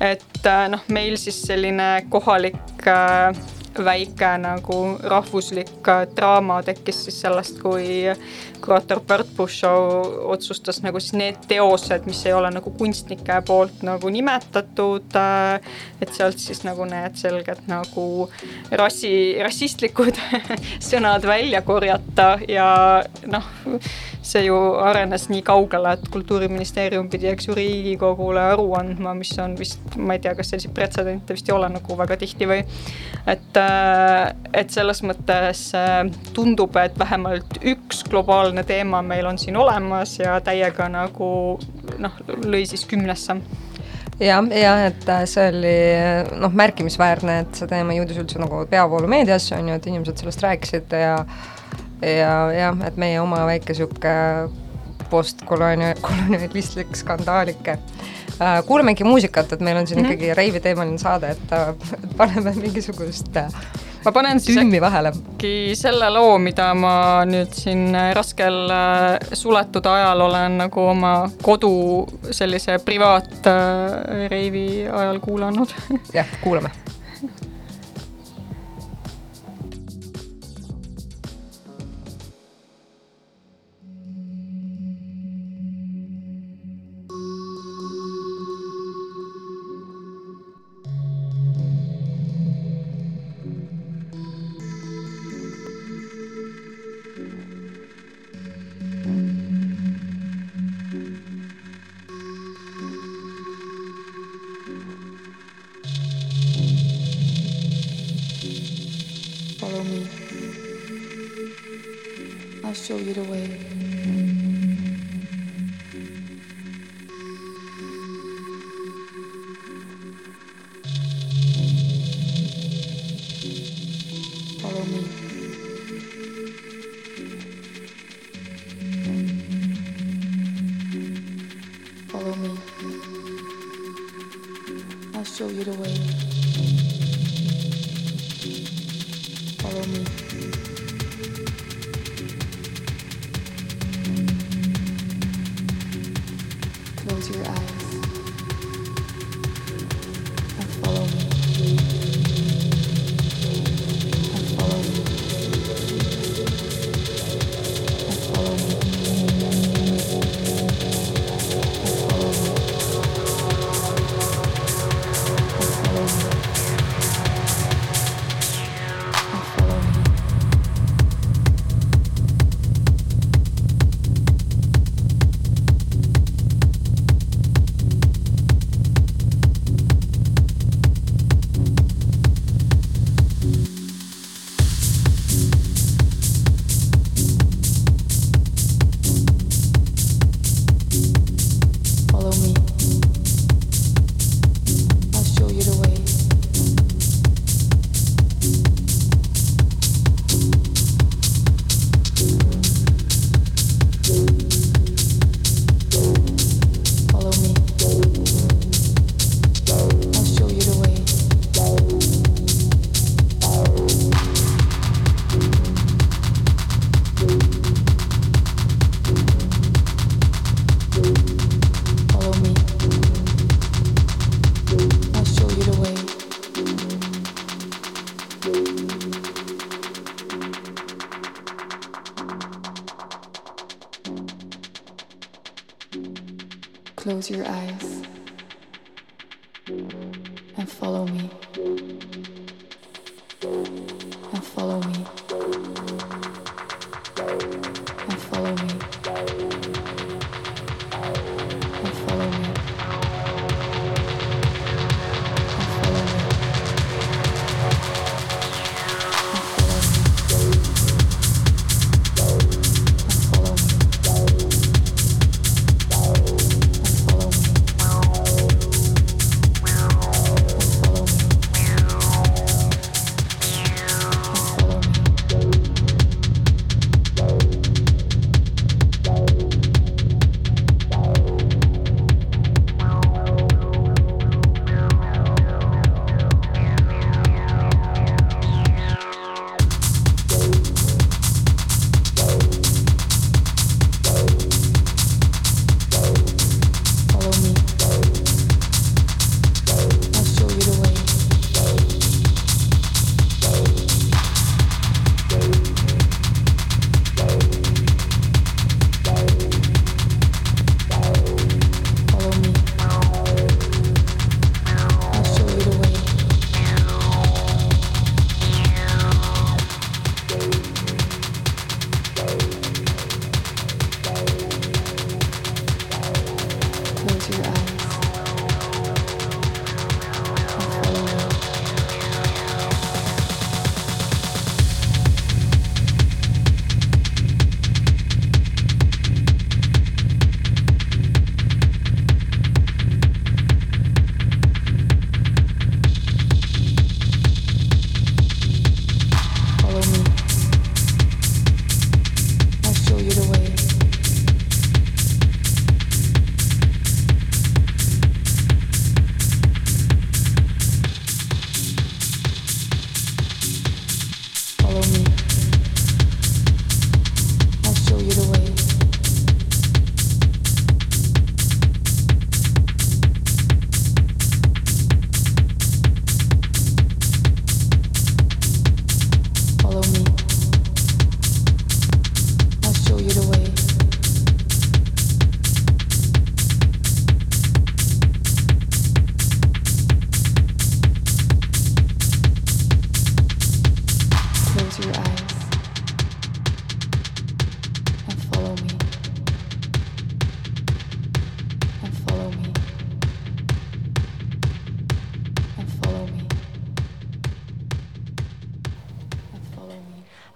[0.00, 2.78] et noh, meil siis selline kohalik
[3.84, 8.08] väike nagu rahvuslik draama tekkis siis sellest, kui
[8.64, 14.10] kuraator Bert Pushaw otsustas nagu siis need teosed, mis ei ole nagu kunstnike poolt nagu
[14.12, 18.06] nimetatud, äh, et sealt siis nagu need selged nagu
[18.82, 19.12] rassi,
[19.44, 20.18] rassistlikud
[20.90, 22.68] sõnad välja korjata ja
[23.30, 23.50] noh,
[24.28, 29.56] see ju arenes nii kaugele, et kultuuriministeerium pidi, eks ju, Riigikogule aru andma, mis on
[29.58, 33.60] vist, ma ei tea, kas selliseid pretsedente vist ei ole nagu väga tihti või et,
[33.60, 36.02] äh, et selles mõttes äh,
[36.36, 41.30] tundub, et vähemalt üks globaalne teema meil on siin olemas ja täiega nagu
[41.98, 43.40] noh, lõi siis kümnesse.
[44.18, 45.76] Jah, ja et äh, see oli
[46.42, 50.98] noh, märkimisväärne, et see teema jõudis üldse nagu peavoolumeediasse, on ju, et inimesed sellest rääkisid
[50.98, 51.20] ja
[52.02, 54.14] ja jah, et meie oma väike sihuke
[55.10, 57.78] postkolonialistlik skandaalike
[58.40, 58.64] äh,.
[58.66, 60.12] kuulamegi muusikat, et meil on siin mm -hmm.
[60.12, 61.74] ikkagi reivi-teemaline saade, et äh,
[62.16, 63.52] paneme mingisugust äh,
[64.04, 65.08] ma panen siis tümmi vahele.
[65.08, 68.70] äkki selle loo, mida ma nüüd siin raskel
[69.32, 75.68] suletud ajal olen nagu oma kodu sellise privaatreivi ajal kuulanud.
[76.14, 76.70] jah, kuulame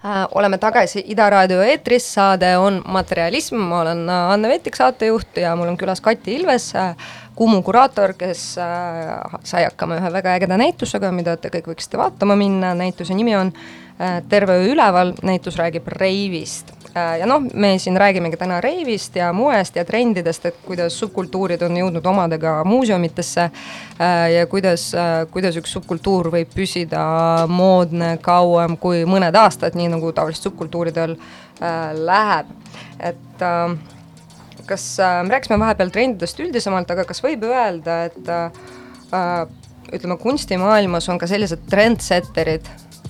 [0.05, 5.39] Äh, oleme tagasi Ida raadio eetris, saade on Materialism, ma olen äh, Anne Vetik, saatejuht
[5.39, 6.89] ja mul on külas Kati Ilves, äh,
[7.35, 12.75] Kumu kuraator, kes sai hakkama ühe väga ägeda näitusega, mida te kõik võiksite vaatama minna,
[12.77, 13.49] näituse nimi on
[14.29, 19.75] Terve öö üleval, näitus räägib reivist ja noh, me siin räägimegi täna reivist ja moest
[19.75, 25.73] ja trendidest, et kuidas subkultuurid on jõudnud omadega muuseumitesse äh, ja kuidas, äh, kuidas üks
[25.73, 27.03] subkultuur võib püsida
[27.49, 31.17] moodne kauem kui mõned aastad, nii nagu tavaliselt subkultuuridel
[31.93, 32.47] läheb.
[32.99, 33.43] et
[34.67, 38.31] kas, me rääkisime vahepeal trendidest üldisemalt, aga kas võib öelda, et
[39.93, 42.67] ütleme, kunstimaailmas on ka sellised trendsetterid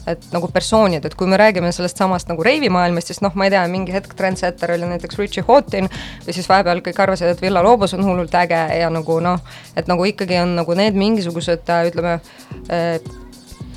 [0.10, 3.54] et nagu persoonid, et kui me räägime sellest samast nagu reivimaailmast, siis noh, ma ei
[3.56, 5.90] tea, mingi hetk trendsetter oli näiteks Richie Houghton
[6.26, 9.42] või siis vahepeal kõik arvasid, et Villa Lobos on hullult äge ja nagu noh,
[9.78, 12.18] et nagu ikkagi on nagu need mingisugused ütleme
[12.72, 12.98] äh,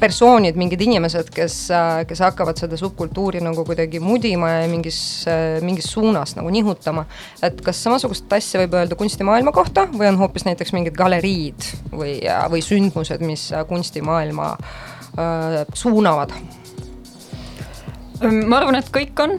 [0.01, 4.99] persoonid, mingid inimesed, kes, äh, kes hakkavad seda subkultuuri nagu kuidagi mudima ja mingis,
[5.31, 7.07] äh, mingis suunas nagu nihutama.
[7.43, 12.18] et kas samasugust asja võib öelda kunstimaailma kohta või on hoopis näiteks mingid galeriid või,
[12.51, 14.95] või sündmused, mis kunstimaailma Äh,
[15.74, 16.32] suunavad?
[18.22, 19.38] ma arvan, et kõik on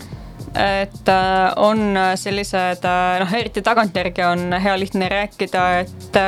[0.58, 6.20] et äh, on sellised, äh, noh, eriti tagantjärgi on hea lihtne rääkida, et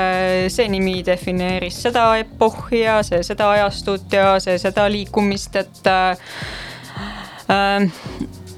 [0.54, 6.18] see nimi defineeris seda epohhi ja see seda ajastut ja see seda liikumist, et äh,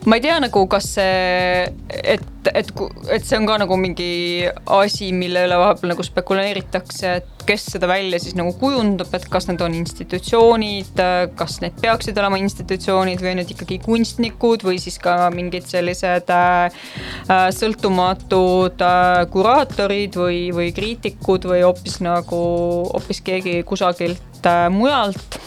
[0.05, 2.69] ma ei tea nagu, kas see, et, et,
[3.13, 7.89] et see on ka nagu mingi asi, mille üle vahepeal nagu spekuleeritakse, et kes seda
[7.89, 11.01] välja siis nagu kujundab, et kas need on institutsioonid,
[11.37, 16.81] kas need peaksid olema institutsioonid või need ikkagi kunstnikud või siis ka mingid sellised äh,
[17.29, 22.41] äh sõltumatud äh, kuraatorid või, või kriitikud või hoopis nagu,
[22.89, 25.41] hoopis keegi kusagilt äh, mujalt.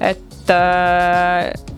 [0.00, 1.69] et äh,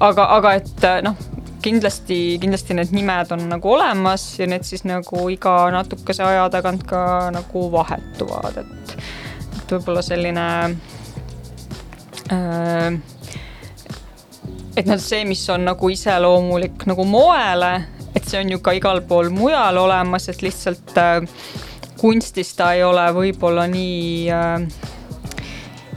[0.00, 1.16] aga, aga et äh, noh,
[1.62, 6.86] kindlasti, kindlasti need nimed on nagu olemas ja need siis nagu iga natukese aja tagant
[6.86, 7.02] ka
[7.34, 8.96] nagu vahetuvad, et,
[9.58, 10.46] et võib-olla selline
[12.30, 12.98] äh,
[14.76, 17.72] et noh, see, mis on nagu iseloomulik nagu moele,
[18.16, 21.24] et see on ju ka igal pool mujal olemas, et lihtsalt äh,
[21.96, 24.68] kunstis ta ei ole võib-olla nii äh,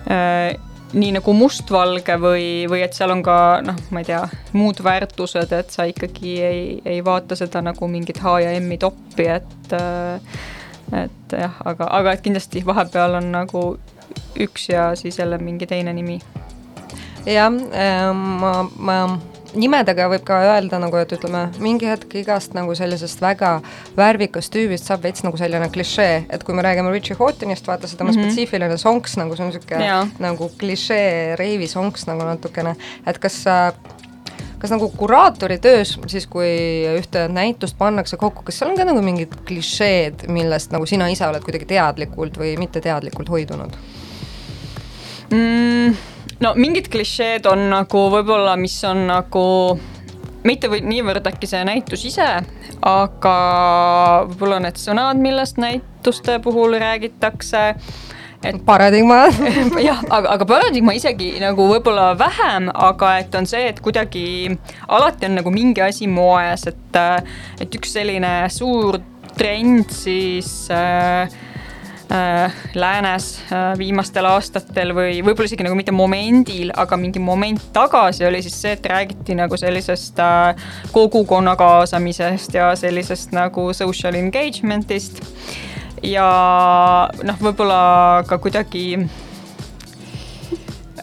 [0.09, 4.23] äh, nii nagu mustvalge või, või et seal on ka noh, ma ei tea,
[4.57, 9.27] muud väärtused, et sa ikkagi ei, ei vaata seda nagu mingit H ja M-i toppi,
[9.29, 9.75] et
[10.89, 13.63] et jah, aga, aga et kindlasti vahepeal on nagu
[14.41, 16.19] üks ja siis jälle mingi teine nimi.
[17.25, 19.01] jah, ma, ma
[19.57, 23.59] nimedega võib ka öelda nagu, et ütleme, mingi hetk igast nagu sellisest väga
[23.97, 27.97] värvikast tüübist saab veits nagu selline klišee, et kui me räägime Richie Houghtonist, vaata see
[27.97, 28.29] tema mm -hmm.
[28.29, 32.75] spetsiifiline sonks nagu see on niisugune nagu klišee reivi sonks nagu natukene,
[33.07, 33.45] et kas
[34.59, 36.49] kas nagu kuraatori töös siis, kui
[36.99, 41.27] ühte näitust pannakse kokku, kas seal on ka nagu mingid klišeed, millest nagu sina ise
[41.27, 43.77] oled kuidagi teadlikult või mitteteadlikult hoidunud
[45.31, 46.18] mm.?
[46.43, 49.45] No mingid klišeed on nagu võib-olla, mis on nagu
[50.47, 52.29] mitte või niivõrd äkki see näitus ise,
[52.85, 53.35] aga
[54.29, 57.65] võib-olla need sõnad, millest näituste puhul räägitakse
[58.43, 59.25] et paradigma.
[59.89, 64.25] Jah, aga, aga paradigma isegi nagu võib-olla vähem, aga et on see, et kuidagi
[64.87, 66.99] alati on nagu mingi asi moes, et,
[67.59, 69.01] et üks selline suur
[69.35, 71.27] trend siis äh,
[72.75, 78.41] läänes äh, viimastel aastatel või võib-olla isegi nagu mitte momendil, aga mingi moment tagasi oli
[78.41, 80.55] siis see, et räägiti nagu sellisest äh,
[80.91, 85.21] kogukonna kaasamisest ja sellisest nagu social engagement'ist.
[86.03, 86.29] ja
[87.23, 88.85] noh, võib-olla ka kuidagi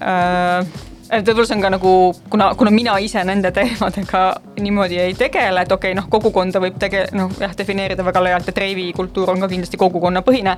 [0.02, 1.92] äh, võib-olla see on ka nagu,
[2.30, 4.22] kuna, kuna mina ise nende teemadega
[4.60, 8.48] niimoodi ei tegele, et okei okay,, noh, kogukonda võib tege-, noh jah, defineerida väga laialt,
[8.50, 10.56] et reivikultuur on ka kindlasti kogukonnapõhine.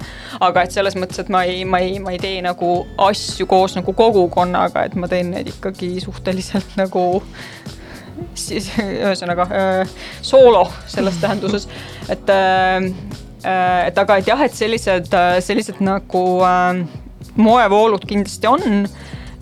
[0.49, 2.73] aga et selles mõttes, et ma ei, ma ei, ma ei tee nagu
[3.09, 7.05] asju koos nagu kogukonnaga, et ma teen neid ikkagi suhteliselt nagu
[8.39, 11.69] siis ühesõnaga äh, soolo selles tähenduses,
[12.09, 12.89] et äh,
[13.45, 15.13] äh, et aga et jah, et sellised,
[15.45, 16.83] sellised nagu äh,
[17.39, 18.89] moevoolud kindlasti on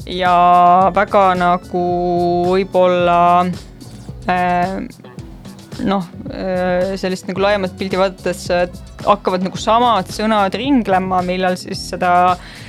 [0.07, 0.35] ja
[0.95, 1.87] väga nagu
[2.51, 3.19] võib-olla
[4.31, 4.77] äh,
[5.87, 8.47] noh, äh, sellist nagu laiemat pildi vaadates
[9.07, 12.66] hakkavad nagu samad sõnad ringlema, millal siis seda Äh,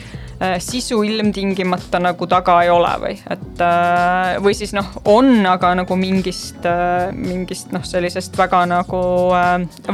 [0.62, 5.98] sisu ilmtingimata nagu taga ei ole või, et äh, või siis noh, on, aga nagu
[5.98, 9.02] mingist, äh, mingist noh, sellisest väga nagu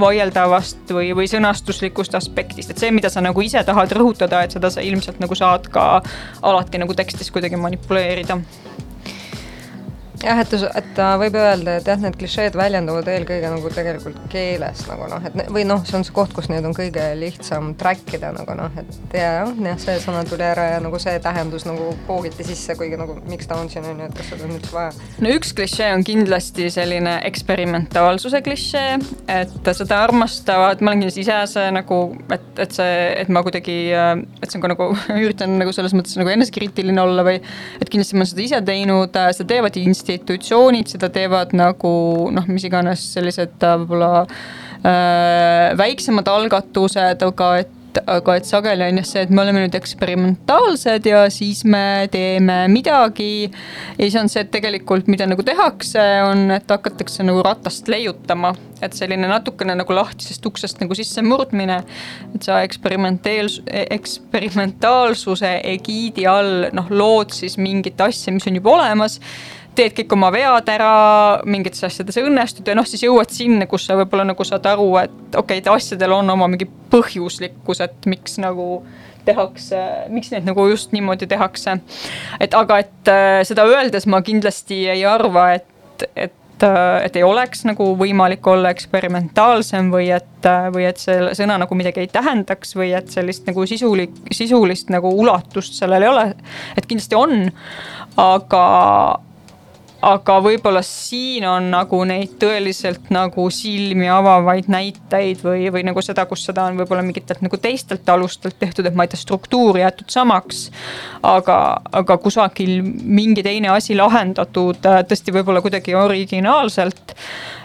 [0.03, 4.71] vaieldavast või, või sõnastuslikust aspektist, et see, mida sa nagu ise tahad rõhutada, et seda
[4.73, 5.87] sa ilmselt nagu saad ka
[6.43, 8.41] alati nagu tekstis kuidagi manipuleerida
[10.23, 15.07] jah, et, et võib öelda, et jah, need klišeed väljenduvad eelkõige nagu tegelikult keeles nagu
[15.11, 18.31] noh, et või noh, see on see koht, kus neid on kõige lihtsam track ida
[18.35, 22.45] nagu noh, et ja jah, see sõna tuli ära ja nagu see tähendus nagu poogiti
[22.47, 24.93] sisse, kuigi nagu miks ta on siin on ju, et kas seda on üldse vaja.
[25.23, 28.97] no üks klišee on kindlasti selline eksperimentaalsuse klišee,
[29.33, 31.99] et seda armastavad, ma olen kindlasti ise see nagu,
[32.33, 34.89] et, et see, et ma kuidagi, et see on ka nagu,
[35.23, 39.21] üritan nagu selles mõttes nagu enesekriitiline olla või et kindlasti ma olen seda ise teinud,
[39.35, 39.77] seda teevad
[40.17, 41.93] institutsioonid, seda teevad nagu
[42.33, 48.99] noh, mis iganes sellised äh, võib-olla äh, väiksemad algatused, aga et aga et sageli on
[48.99, 53.49] jah see, et me oleme nüüd eksperimentaalsed ja siis me teeme midagi.
[53.97, 58.53] ja siis on see, et tegelikult mida nagu tehakse, on, et hakatakse nagu ratast leiutama,
[58.83, 61.81] et selline natukene nagu lahtisest uksest nagu sissemurdmine.
[62.35, 69.19] et sa eksperimenteels-, eksperimentaalsuse egiidi all noh, lood siis mingit asja, mis on juba olemas
[69.77, 70.91] teed kõik oma vead ära,
[71.49, 75.39] mingites asjades õnnestud ja noh, siis jõuad sinna, kus sa võib-olla nagu saad aru, et
[75.39, 78.83] okei okay,, asjadel on oma mingi põhjuslikkus, et miks nagu
[79.25, 79.79] tehakse,
[80.11, 81.77] miks neid nagu just niimoodi tehakse.
[82.43, 87.65] et aga, et äh, seda öeldes ma kindlasti ei arva, et, et et ei oleks
[87.67, 92.93] nagu võimalik olla eksperimentaalsem või et, või et see sõna nagu midagi ei tähendaks või
[92.95, 96.25] et sellist nagu sisuli-, sisulist nagu ulatust sellel ei ole.
[96.77, 97.49] et kindlasti on,
[98.21, 98.63] aga
[100.03, 106.25] aga võib-olla siin on nagu neid tõeliselt nagu silmi avavaid näiteid või, või nagu seda,
[106.27, 110.11] kus seda on võib-olla mingitelt nagu teistelt alustelt tehtud, et ma ei tea, struktuur jäetud
[110.11, 110.65] samaks.
[111.23, 111.57] aga,
[112.01, 117.15] aga kusagil mingi teine asi lahendatud äh, tõesti võib-olla kuidagi originaalselt.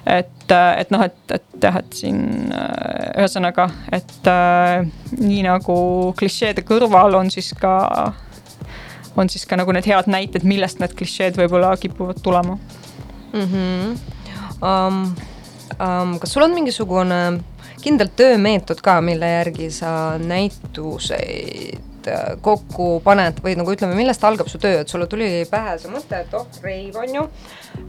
[0.06, 2.22] et, et noh, et, et jah, et siin
[2.54, 4.86] äh, ühesõnaga, et äh,
[5.18, 5.76] nii nagu
[6.18, 7.74] klišeede kõrval on siis ka
[9.18, 12.58] on siis ka nagu need head näited, millest need klišeed võib-olla kipuvad tulema
[13.32, 13.42] mm.
[13.42, 13.98] -hmm.
[14.58, 15.14] Um,
[15.78, 17.18] um, kas sul on mingisugune
[17.82, 24.50] kindel töömeetod ka, mille järgi sa näituseid äh, kokku paned või nagu ütleme, millest algab
[24.50, 27.26] su töö, et sulle tuli pähe see mõte, et oh, reiv on ju.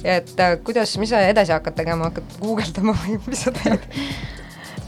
[0.03, 3.89] et äh, kuidas, mis sa edasi hakkad tegema, hakkad guugeldama või mis sa teed?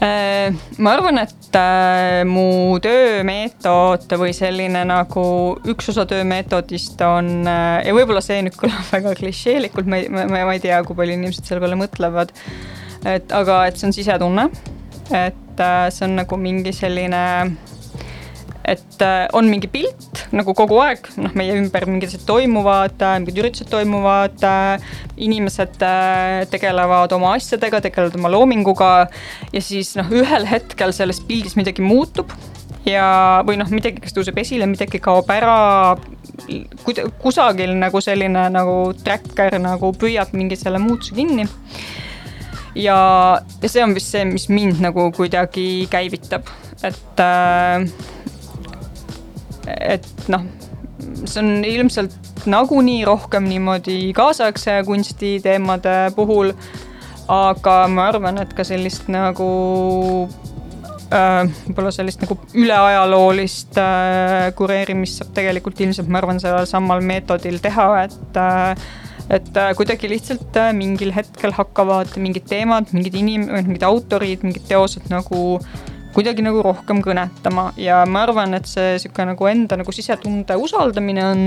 [0.02, 0.50] Äh,
[0.82, 5.22] ma arvan, et äh, mu töömeetod või selline nagu
[5.70, 10.26] üks osa töömeetodist on äh, ja võib-olla see nüüd kõlab väga klišeelikult, ma ei, ma,
[10.32, 12.34] ma ei tea, kui palju inimesed selle peale mõtlevad.
[13.06, 14.48] et aga, et see on sisetunne,
[15.14, 15.62] et
[15.94, 17.22] see on nagu mingi selline
[18.64, 23.40] et äh, on mingi pilt nagu kogu aeg, noh, meie ümber mingid asjad toimuvad, mingid
[23.42, 24.38] üritused toimuvad,
[25.16, 28.92] inimesed äh, tegelevad oma asjadega, tegelevad oma loominguga
[29.52, 32.30] ja siis noh, ühel hetkel selles pildis midagi muutub
[32.86, 35.96] ja, või noh, midagi, kas tõuseb esile, midagi kaob ära.
[37.22, 41.44] kusagil nagu selline nagu tracker nagu püüab mingi selle muutuse kinni
[42.74, 42.96] ja,
[43.62, 46.48] ja see on vist see, mis mind nagu kuidagi käivitab,
[46.82, 47.84] et äh,
[49.66, 50.46] et noh,
[51.24, 56.54] see on ilmselt nagunii rohkem niimoodi kaasaegse kunsti teemade puhul.
[57.32, 59.46] aga ma arvan, et ka sellist nagu
[61.14, 67.62] äh, võib-olla sellist nagu üleajaloolist äh, kureerimist saab tegelikult ilmselt, ma arvan, sellel samal meetodil
[67.62, 68.90] teha, et äh,
[69.30, 74.66] et äh, kuidagi lihtsalt äh, mingil hetkel hakkavad mingid teemad, mingid inim-, mingid autorid, mingid
[74.68, 75.60] teosed nagu
[76.12, 81.24] kuidagi nagu rohkem kõnetama ja ma arvan, et see sihuke nagu enda nagu sisetunde usaldamine
[81.26, 81.44] on.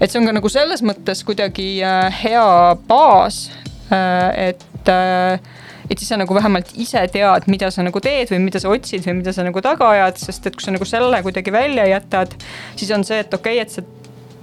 [0.00, 2.46] et see on ka nagu selles mõttes kuidagi äh, hea
[2.88, 3.44] baas,
[3.92, 8.72] et, et siis sa nagu vähemalt ise tead, mida sa nagu teed või mida sa
[8.72, 11.84] otsid või mida sa nagu taga ajad, sest et kui sa nagu selle kuidagi välja
[11.90, 12.36] jätad,
[12.76, 13.84] siis on see, et okei okay,, et sa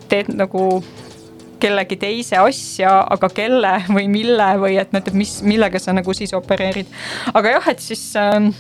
[0.10, 0.66] teed nagu
[1.60, 6.14] kellegi teise asja, aga kelle või mille või et noh, et mis, millega sa nagu
[6.16, 6.89] siis opereerid.
[7.34, 8.51] aga jah, et siis äh,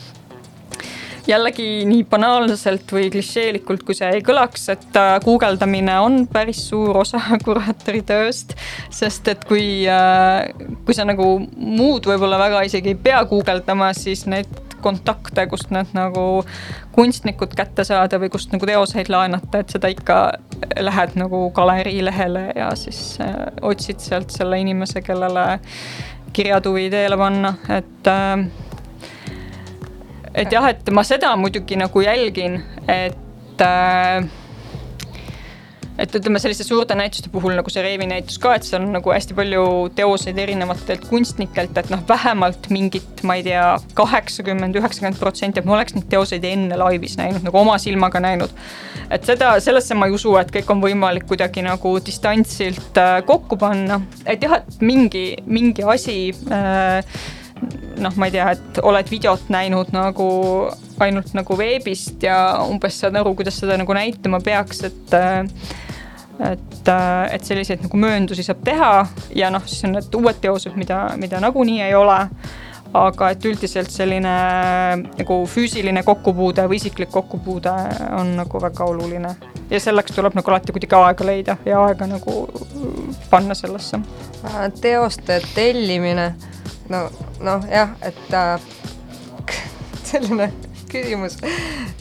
[1.29, 6.97] jällegi nii banaalselt või klišeelikult, kui see ei kõlaks, et äh, guugeldamine on päris suur
[7.03, 8.55] osa kuraatori tööst.
[8.89, 10.49] sest et kui äh,,
[10.85, 14.49] kui sa nagu muud võib-olla väga isegi ei pea guugeldama, siis neid
[14.79, 16.43] kontakte, kust need nagu
[16.95, 20.19] kunstnikud kätte saada või kust nagu teoseid laenata, et seda ikka
[20.79, 25.45] lähed nagu galerii lehele ja siis äh, otsid sealt selle inimese, kellele
[26.33, 28.47] kirjatuvi teele panna, et äh,
[30.33, 34.29] et jah, et ma seda muidugi nagu jälgin, et äh,
[35.99, 39.11] et ütleme selliste suurte näituste puhul nagu see Reevi näitus ka, et seal on nagu
[39.11, 39.63] hästi palju
[39.97, 43.65] teoseid erinevatelt kunstnikelt, et noh, vähemalt mingit, ma ei tea,
[43.97, 48.53] kaheksakümmend, üheksakümmend protsenti, et ma oleks neid teoseid enne laivis näinud, nagu oma silmaga näinud.
[49.11, 53.59] et seda, sellesse ma ei usu, et kõik on võimalik kuidagi nagu distantsilt äh, kokku
[53.59, 56.19] panna, et jah, et mingi, mingi asi
[56.53, 57.03] äh,
[57.99, 60.29] noh, ma ei tea, et oled videot näinud nagu
[61.03, 62.37] ainult nagu veebist ja
[62.67, 65.15] umbes saad aru, kuidas seda nagu näitama peaks, et
[66.39, 66.89] et,
[67.33, 68.93] et selliseid nagu mööndusi saab teha
[69.35, 72.25] ja noh, siis on need uued teosed, mida, mida nagunii ei ole.
[72.89, 74.31] aga et üldiselt selline
[74.97, 77.73] nagu füüsiline kokkupuude või isiklik kokkupuude
[78.17, 79.35] on nagu väga oluline.
[79.69, 82.47] ja selleks tuleb nagu alati kuidagi aega leida ja aega nagu
[83.29, 83.99] panna sellesse.
[84.81, 86.33] teoste tellimine
[86.89, 87.05] no,
[87.45, 88.59] noh jah, et äh,
[90.09, 90.49] selline
[90.89, 91.37] küsimus,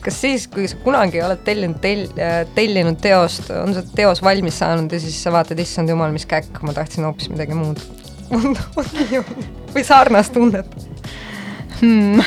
[0.01, 2.09] kas siis, kui sa kunagi oled tellinud tel-,
[2.57, 6.62] tellinud teost, on see teos valmis saanud ja siis sa vaatad, issand jumal, mis käkk,
[6.64, 7.78] ma tahtsin hoopis midagi muud.
[9.74, 10.70] Või sarnast tunnet.
[11.78, 12.18] Hmm.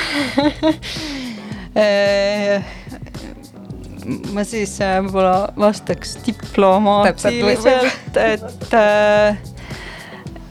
[4.36, 9.38] ma siis äh, võib-olla vastaks diplomaatiliselt, et äh,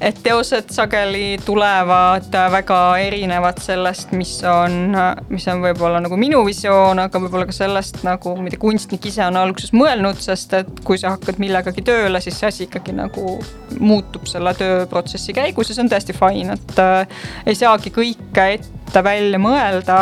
[0.00, 4.94] et teosed sageli tulevad väga erinevad sellest, mis on,
[5.28, 9.36] mis on võib-olla nagu minu visioon, aga võib-olla ka sellest nagu, mida kunstnik ise on
[9.40, 13.36] alguses mõelnud, sest et kui sa hakkad millegagi tööle, siis see asi ikkagi nagu
[13.78, 19.04] muutub selle tööprotsessi käigus ja see on täiesti fine, et äh, ei saagi kõike ette
[19.04, 20.00] välja mõelda.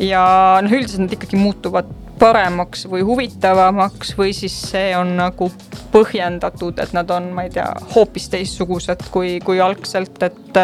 [0.00, 0.22] Ja
[0.64, 1.90] noh, üldiselt nad ikkagi muutuvad
[2.20, 5.48] paremaks või huvitavamaks või siis see on nagu
[5.92, 10.60] põhjendatud, et nad on, ma ei tea, hoopis teistsugused kui, kui algselt, et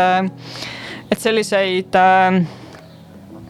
[1.06, 1.96] et selliseid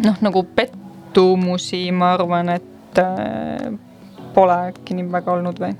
[0.04, 3.02] noh, nagu pettumusi, ma arvan, et
[4.36, 5.74] pole äkki nii väga olnud või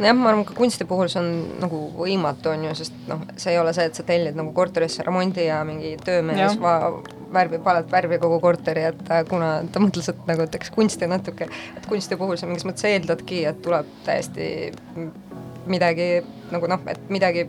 [0.00, 1.30] jah, ma arvan, ka kunsti puhul see on
[1.62, 5.04] nagu võimatu, on ju, sest noh, see ei ole see, et sa tellid nagu korterisse
[5.06, 6.92] remondi ja mingi töömees va-,
[7.34, 11.50] värvib valet värvi kogu korteri, et äh, kuna ta mõtles, et nagu teeks kunsti natuke,
[11.76, 14.70] et kunsti puhul sa mingis mõttes eeldadki, et tuleb täiesti
[15.70, 16.12] midagi
[16.50, 17.46] nagu noh, et midagi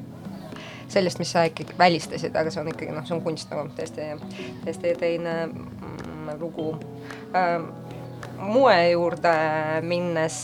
[0.91, 4.11] sellist, mis sa ikkagi välistasid, aga see on ikkagi noh, see on kunst nagu täiesti,
[4.65, 6.73] täiesti teine mm, lugu.
[7.37, 7.71] Ähm,
[8.41, 9.33] moe juurde
[9.81, 10.39] minnes,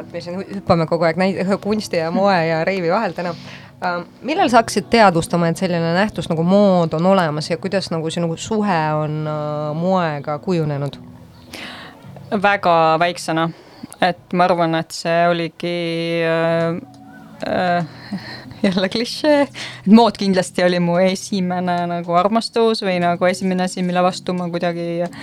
[0.00, 4.04] et me siin hüppame kogu aeg näi-, kunsti ja moe ja reivi vahel täna äh,.
[4.22, 8.36] millal sa hakkasid teadvustama, et selline nähtus nagu mood on olemas ja kuidas nagu sinu
[8.36, 11.00] suhe on äh, moega kujunenud?
[12.42, 13.48] väga väiksena,
[14.02, 15.76] et ma arvan, et see oligi
[16.26, 16.80] äh,
[17.46, 17.86] äh,
[18.66, 24.02] jälle klišee, et mood kindlasti oli mu esimene nagu armastus või nagu esimene asi, mille
[24.02, 25.18] vastu ma kuidagi äh,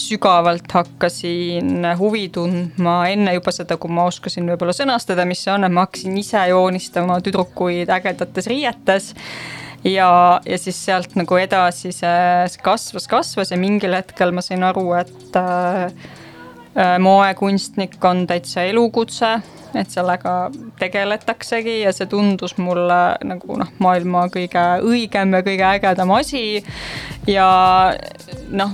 [0.00, 5.66] sügavalt hakkasin huvi tundma enne juba seda, kui ma oskasin võib-olla sõnastada, mis see on,
[5.66, 9.12] et ma hakkasin ise joonistama tüdrukuid ägedates riietes.
[9.84, 14.86] Ja, ja siis sealt nagu edasi see, kasvas, kasvas ja mingil hetkel ma sain aru,
[14.96, 16.22] et äh
[16.98, 19.36] moekunstnik on täitsa elukutse
[19.80, 20.32] et sellega
[20.78, 26.62] tegeletaksegi ja see tundus mulle nagu noh, maailma kõige õigem ja kõige ägedam asi.
[27.30, 27.48] ja
[28.54, 28.72] noh,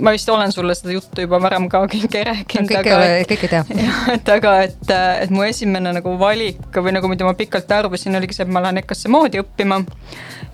[0.00, 2.70] ma vist olen sulle seda juttu juba varem ka kõike rääkinud.
[2.70, 3.64] kõik ei ole, kõik ei tea.
[3.86, 4.94] jah, et aga, et,
[5.26, 8.64] et mu esimene nagu valik või nagu, mida ma pikalt arvasin, oligi see, et ma
[8.64, 9.82] lähen EKA-sse moodi õppima.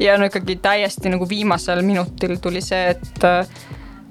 [0.02, 3.30] ja no ikkagi täiesti nagu viimasel minutil tuli see, et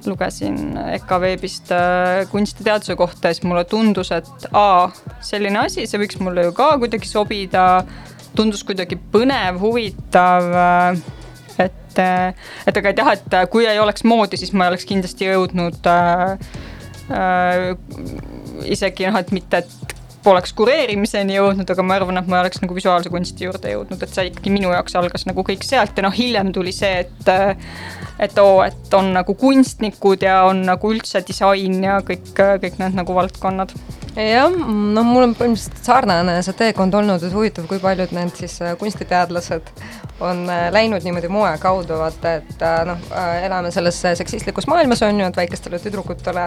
[0.10, 4.90] lugesin EKA veebist äh, kunstiteaduse kohta ja siis mulle tundus, et aa,
[5.26, 7.86] selline asi, see võiks mulle ju ka kuidagi sobida.
[8.36, 10.54] tundus kuidagi põnev, huvitav.
[10.56, 11.02] Äh,
[11.66, 12.34] et, äh,
[12.68, 15.90] et aga et jah, et kui ei oleks moodi, siis ma ei oleks kindlasti jõudnud
[15.92, 16.36] äh,
[17.12, 17.66] äh,
[18.72, 22.78] isegi noh, et mitte, et poleks kureerimiseni jõudnud, aga ma arvan, et ma oleks nagu
[22.78, 26.14] visuaalse kunsti juurde jõudnud, et see ikkagi minu jaoks algas nagu kõik sealt ja noh,
[26.16, 27.32] hiljem tuli see, et
[28.22, 33.00] et oo, et on nagu kunstnikud ja on nagu üldse disain ja kõik, kõik need
[33.02, 33.74] nagu valdkonnad
[34.16, 38.58] jah, noh, mul on põhimõtteliselt sarnane see teekond olnud, et huvitav, kui paljud need siis
[38.64, 39.72] äh, kunstiteadlased
[40.22, 43.00] on äh, läinud niimoodi moe kaudu, vaata, et äh, noh,
[43.46, 46.46] elame selles seksistlikus maailmas, on ju, et väikestele tüdrukutele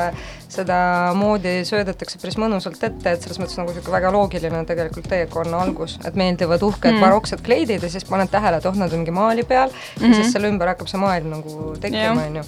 [0.53, 0.77] seda
[1.17, 5.97] moodi söödetakse päris mõnusalt ette, et selles mõttes nagu niisugune väga loogiline tegelikult teekonna algus,
[6.05, 7.07] et meeldivad uhked mm.
[7.07, 10.09] baroksed kleidid ja siis paned tähele, et oh, nad on mingi maali peal mm -hmm.
[10.09, 12.45] ja siis selle ümber hakkab see maailm nagu tekkima, on ju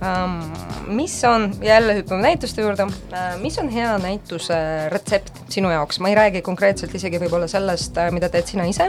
[0.00, 0.52] um,.
[0.96, 4.54] mis on, jälle hüppame näituste juurde uh,, mis on hea näituse
[4.88, 8.88] retsept sinu jaoks, ma ei räägi konkreetselt isegi võib-olla sellest, äh, mida teed sina ise,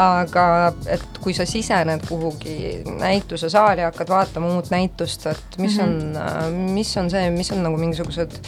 [0.00, 6.44] aga et kui sa sisened kuhugi näitusesaali, hakkad vaatama uut näitust, et mis mm -hmm.
[6.46, 8.40] on, mis on see, mis on nagu mingisugused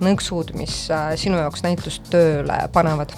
[0.00, 3.12] nõksud, mis äh, sinu jaoks näitust tööle panevad?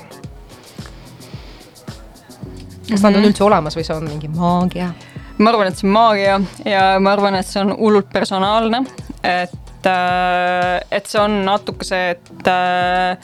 [2.82, 3.10] kas mm -hmm.
[3.10, 4.92] nad on üldse olemas või see on mingi maagia?
[5.38, 8.82] Ma arvan, et see on maagia ja ma arvan, et see on hullult personaalne,
[9.22, 13.16] et, äh, et see on natuke see, et äh,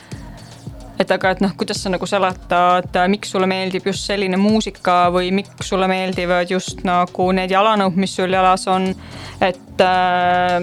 [0.98, 5.30] et aga, et noh, kuidas sa nagu seletad, miks sulle meeldib just selline muusika või
[5.36, 8.90] miks sulle meeldivad just nagu need jalanõud, mis sul jalas on,
[9.38, 10.58] et äh,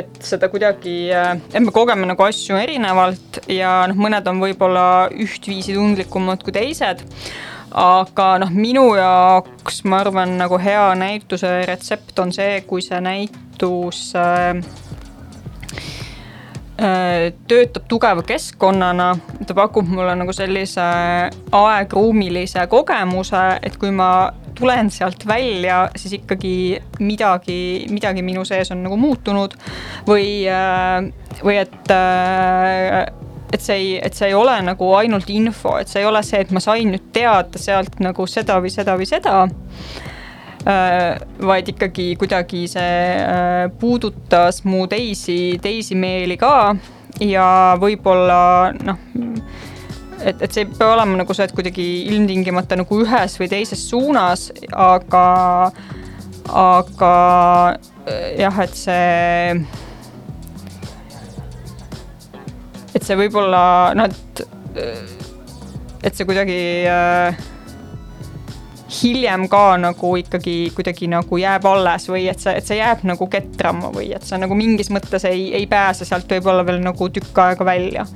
[0.00, 4.84] et seda kuidagi, et me kogeme nagu asju erinevalt ja noh, mõned on võib-olla
[5.16, 7.00] ühtviisi tundlikumad kui teised
[7.76, 14.10] aga noh, minu jaoks ma arvan, nagu hea näituse retsept on see, kui see näitus
[14.18, 14.58] äh,
[16.80, 19.12] äh, töötab tugeva keskkonnana,
[19.46, 20.86] ta pakub mulle nagu sellise
[21.60, 24.10] aegruumilise kogemuse, et kui ma
[24.58, 29.56] tulen sealt välja, siis ikkagi midagi, midagi minu sees on nagu muutunud.
[30.08, 31.06] Või, äh,
[31.44, 31.92] või et
[33.52, 36.40] et see ei, et see ei ole nagu ainult info, et see ei ole see,
[36.44, 39.34] et ma sain nüüd teada sealt nagu seda või seda või seda
[40.68, 41.18] äh,.
[41.40, 42.94] vaid ikkagi kuidagi see
[43.24, 46.74] äh, puudutas mu teisi, teisi meeli ka
[47.20, 48.40] ja võib-olla
[48.78, 49.02] noh
[50.24, 53.82] et, et see ei pea olema nagu see, et kuidagi ilmtingimata nagu ühes või teises
[53.88, 55.24] suunas, aga,
[56.62, 57.12] aga
[58.38, 59.54] jah, et see
[62.94, 63.62] et see võib-olla
[63.98, 64.42] noh, et,
[66.02, 66.60] et see kuidagi
[66.90, 67.40] äh,
[68.90, 73.28] hiljem ka nagu ikkagi kuidagi nagu jääb alles või et see, et see jääb nagu
[73.30, 77.38] ketrama või et sa nagu mingis mõttes ei, ei pääse sealt võib-olla veel nagu tükk
[77.44, 78.06] aega välja.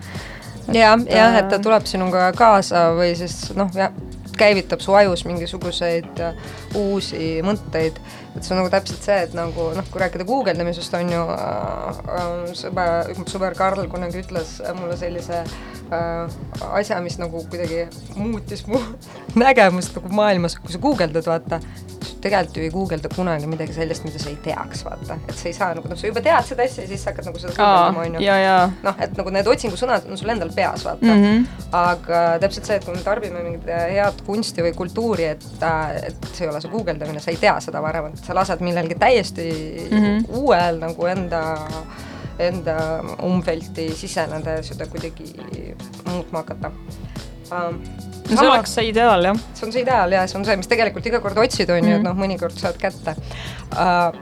[0.73, 3.95] ja, jah, et ta äh, tuleb sinuga kaasa või siis noh, jah,
[4.39, 7.99] käivitab su ajus mingisuguseid uh, uusi mõtteid.
[8.35, 12.01] Et see on nagu täpselt see, et nagu noh, kui rääkida guugeldamisest, on ju äh,
[12.19, 16.35] äh, sõber, sõber Karl kunagi ütles mulle sellise äh,
[16.75, 17.85] asja, mis nagu kuidagi
[18.19, 18.81] muutis mu
[19.45, 21.61] nägemust nagu maailmas, kui sa guugeldad, vaata,
[22.25, 25.57] tegelikult ju ei guugelda kunagi midagi sellist, mida sa ei teaks, vaata, et sa ei
[25.57, 28.05] saa nagu, noh, sa juba tead seda asja ja siis sa hakkad nagu seda guugeldama,
[28.07, 28.23] on ju.
[28.87, 31.25] noh, et nagu need otsingusõnad on sul endal peas, vaata mm.
[31.25, 31.67] -hmm.
[31.81, 35.45] aga täpselt see, et kui me tarbime mingit head kunsti või kultuuri, et,
[36.09, 38.99] et see ei ole see guugeldamine, sa ei tea seda varem, et sa lased millelgi
[38.99, 39.51] täiesti
[39.91, 40.27] mm -hmm.
[40.41, 41.45] uuel nagu enda
[42.39, 42.77] enda
[43.23, 45.29] umfelti siseneda ja seda kuidagi
[46.11, 46.71] muutma hakata
[47.51, 47.79] um,
[48.29, 49.43] see oleks see ideaal, jah.
[49.55, 51.99] see on see ideaal ja see on see, mis tegelikult iga kord otsid, on ju,
[51.99, 52.09] et mhm.
[52.11, 54.15] noh, mõnikord saad kätte uh,.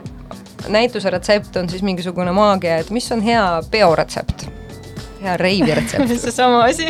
[0.73, 4.49] näituse retsept on siis mingisugune maagia, et mis on hea peoretsept
[5.23, 6.87] hea reivi retsept seesama asi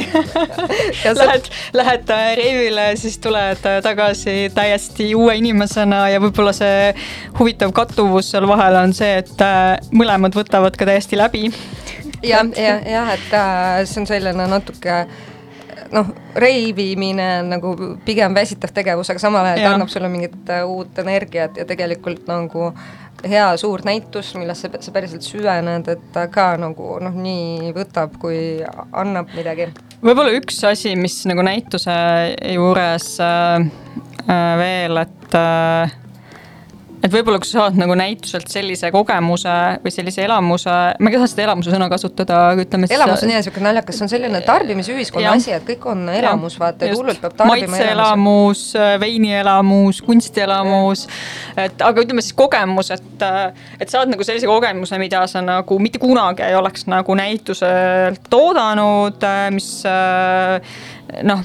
[1.23, 6.93] Lähed, lähed äh, reivile, siis tuled äh, tagasi täiesti uue inimesena ja võib-olla see
[7.39, 11.51] huvitav kattuvus seal vahel on see, et äh, mõlemad võtavad ka täiesti läbi.
[12.23, 13.37] jah, jah, jah, et
[13.89, 15.03] see on selline natuke
[15.93, 16.09] noh,
[16.41, 17.73] reivimine on nagu
[18.07, 22.27] pigem väsitav tegevus, aga samal ajal ta annab sulle mingit äh, uut energiat ja tegelikult
[22.31, 22.73] nagu
[23.29, 28.39] hea suur näitus, millesse sa päriselt süvened, et ta ka nagu noh, nii võtab, kui
[28.67, 29.71] annab midagi.
[30.03, 31.97] võib-olla üks asi, mis nagu näituse
[32.55, 33.67] juures äh,
[34.27, 35.99] äh veel, et äh,
[37.03, 41.29] et võib-olla, kui sa saad nagu näituselt sellise kogemuse või sellise elamuse, ma ei taha
[41.31, 42.95] seda elamuse sõna kasutada, aga ütleme siis.
[42.99, 46.87] elamus on jah sihuke naljakas, see on selline tarbimisühiskonna asi, et kõik on elamus, vaata,
[46.87, 47.73] et hullult peab tarbima.
[47.73, 48.65] maitseelamus,
[49.03, 51.05] veinielamus, kunstielamus,
[51.67, 53.27] et aga ütleme siis kogemus, et,
[53.83, 59.27] et saad nagu sellise kogemuse, mida sa nagu mitte kunagi ei oleks nagu näituselt oodanud,
[59.59, 59.73] mis
[61.23, 61.43] noh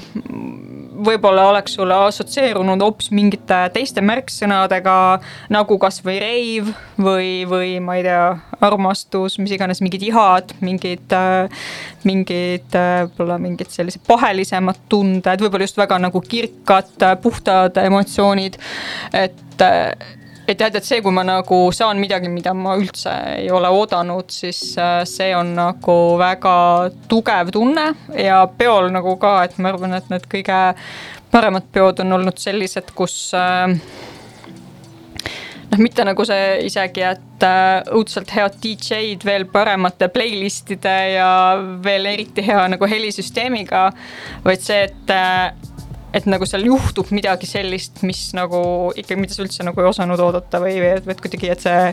[1.04, 4.96] võib-olla oleks sulle assotsieerunud hoopis mingite teiste märksõnadega
[5.54, 6.70] nagu kasvõi reiv
[7.00, 8.22] või, või ma ei tea,
[8.64, 11.16] armastus, mis iganes, mingid ihad, mingid,
[12.08, 18.58] mingid võib-olla mingid sellised pahelisemad tunded, võib-olla just väga nagu kirkad, puhtad emotsioonid.
[19.12, 19.66] et
[20.48, 24.30] et jah, et see, kui ma nagu saan midagi, mida ma üldse ei ole oodanud,
[24.32, 26.54] siis äh, see on nagu väga
[27.10, 30.60] tugev tunne ja peol nagu ka, et ma arvan, et need kõige
[31.32, 33.76] paremad peod on olnud sellised, kus äh,
[35.68, 41.30] noh, mitte nagu see isegi, et äh, õudselt head DJ-d veel paremate playlist'ide ja
[41.84, 43.90] veel eriti hea nagu helisüsteemiga,
[44.48, 45.18] vaid see, et
[46.14, 48.60] et nagu seal juhtub midagi sellist, mis nagu
[48.96, 51.92] ikkagi, mida sa üldse nagu ei osanud oodata või, või et, et kuidagi, et see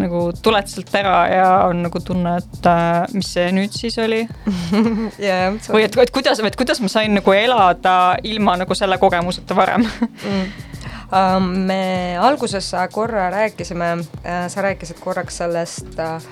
[0.00, 4.24] nagu tuled sealt ära ja on nagu tunne, et äh, mis see nüüd siis oli
[5.26, 5.58] ja, jah.
[5.70, 7.96] või et, et kuidas, et kuidas ma sain nagu elada
[8.26, 10.46] ilma nagu selle kogemuseta varem mm.
[11.14, 13.90] Um, me alguses korra rääkisime,
[14.50, 16.24] sa rääkisid korraks sellest äh,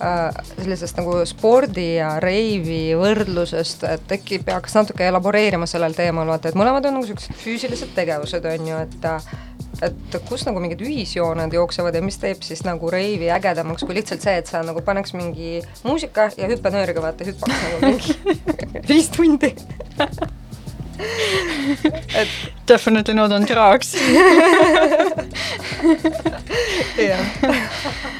[0.00, 6.58] sellisest nagu spordi ja reivi võrdlusest, et äkki peaks natuke elaboreerima sellel teemal, vaata, et
[6.58, 9.04] mõlemad on nagu siuksed füüsilised tegevused, on ju, et
[9.86, 14.24] et kus nagu mingid ühisjooned jooksevad ja mis teeb siis nagu reivi ägedamaks kui lihtsalt
[14.24, 18.16] see, et sa nagu paneks mingi muusika ja hüppenööriga vaata hüppaks nagu mingi
[18.90, 19.54] viis tundi.
[21.00, 22.28] Et
[22.68, 23.94] definitely not on drugs
[27.00, 27.24] jah.
[27.42, 27.56] Äh,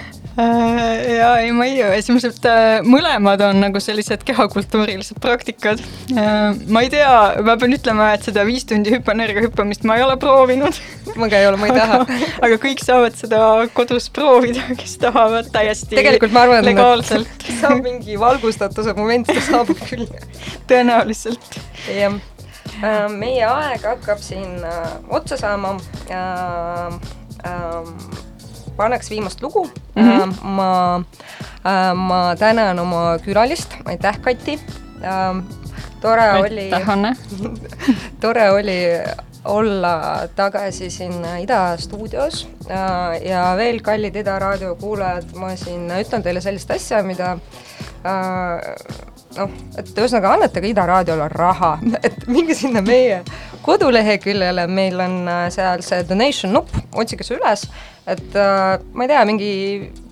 [0.37, 5.83] ja ei, ma ei, esimesed äh, mõlemad on nagu sellised kehakultuurilised praktikad.
[6.15, 7.11] Äh, ma ei tea,
[7.47, 10.79] ma pean ütlema, et seda viis tundi hüppenergia hüppamist ma ei ole proovinud.
[11.21, 12.01] ma ka ei ole, ma ei taha.
[12.47, 13.43] aga kõik saavad seda
[13.75, 17.47] kodus proovida, kes tahavad täiesti tegelikult ma arvan, legaalselt.
[17.61, 20.09] saab mingi valgustatuse moment saabub küll.
[20.71, 21.63] tõenäoliselt.
[21.91, 22.21] jah
[23.13, 25.75] meie aeg hakkab siin äh, otsa saama
[26.09, 27.01] äh,.
[27.41, 28.30] Äh,
[28.81, 30.03] paneks viimast lugu mm.
[30.03, 30.35] -hmm.
[30.57, 34.61] ma äh,, ma tänan oma külalist, aitäh, Kati
[35.05, 35.43] äh,.
[36.01, 36.71] tore aitäh, oli,
[38.25, 38.81] tore oli
[39.45, 46.23] olla tagasi siin Ida stuudios äh, ja veel, kallid Ida raadio kuulajad, ma siin ütlen
[46.23, 47.33] teile sellist asja, mida
[48.05, 49.01] äh,
[49.37, 51.77] noh, et ühesõnaga annetage Ida raadiole raha,
[52.07, 53.23] et minge sinna meie
[53.65, 57.69] koduleheküljele, meil on äh, seal see donation nupp, otsige see üles
[58.11, 59.51] et äh, ma ei tea, mingi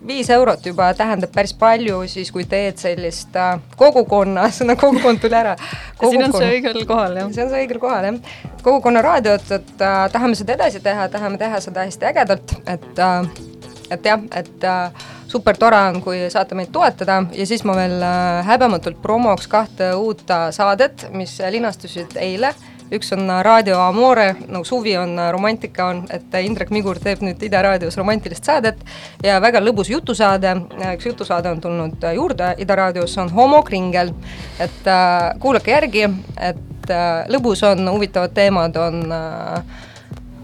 [0.07, 5.39] viis eurot juba tähendab päris palju siis, kui teed sellist äh, kogukonna, sõna kogukond tuli
[5.39, 5.57] ära.
[6.03, 7.31] siin on see õigel kohal, jah.
[7.35, 8.41] see on see õigel kohal, jah.
[8.63, 13.47] kogukonna raadiot, et äh, tahame seda edasi teha, tahame teha seda hästi ägedalt, et äh,
[13.91, 17.21] et jah, et äh, super tore on, kui saate meid toetada.
[17.37, 22.55] Ja siis ma veel äh, häbematult promoks kahte uut äh, saadet, mis linastusid eile.
[22.89, 27.61] Üks on Raadio Amore, nagu suvi on, romantika on, et Indrek Migur teeb nüüd Ida
[27.67, 28.81] raadios romantilist saadet.
[29.25, 30.55] Ja väga lõbus jutusaade,
[30.95, 34.15] üks jutusaade on tulnud juurde Ida raadios, on Homokringel,
[34.57, 36.07] et äh, kuulake järgi,
[36.41, 39.85] et äh, lõbus on, huvitavad teemad on äh,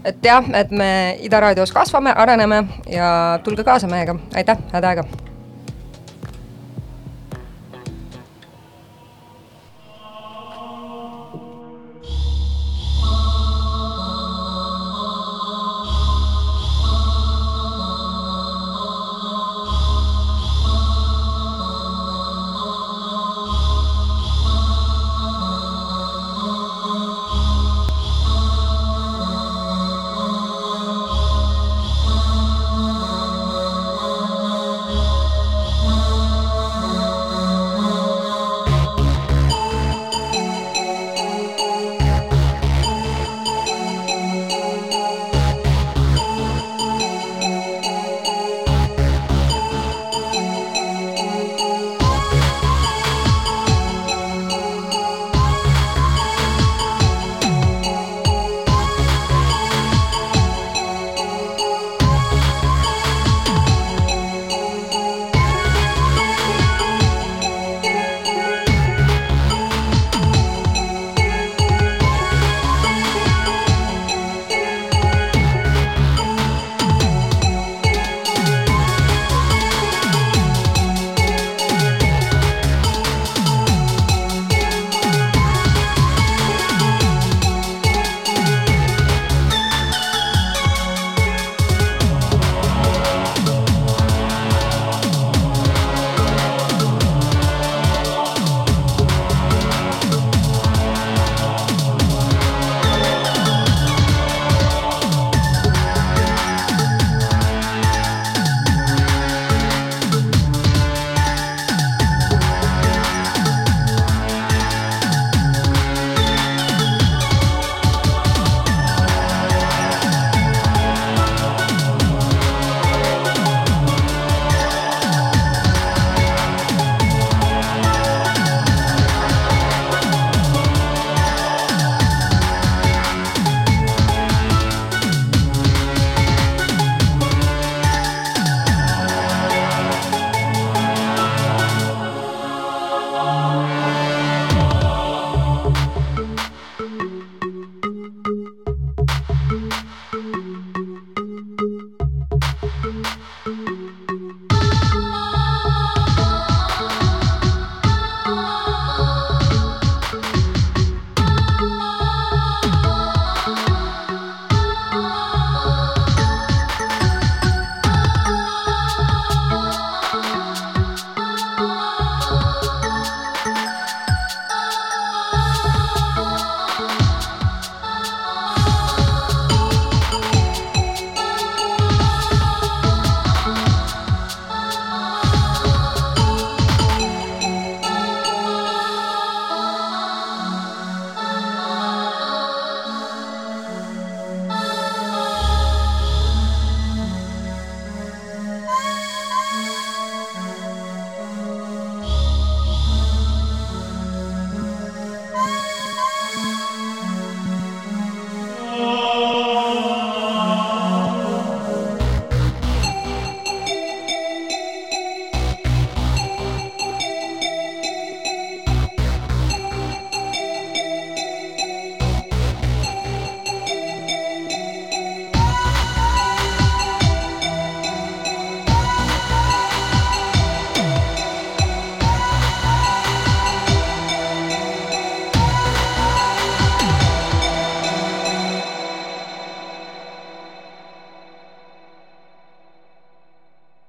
[0.05, 0.89] et jah, et me
[1.25, 5.34] Ida raadios kasvame, areneme ja tulge kaasa meiega, aitäh, head aega!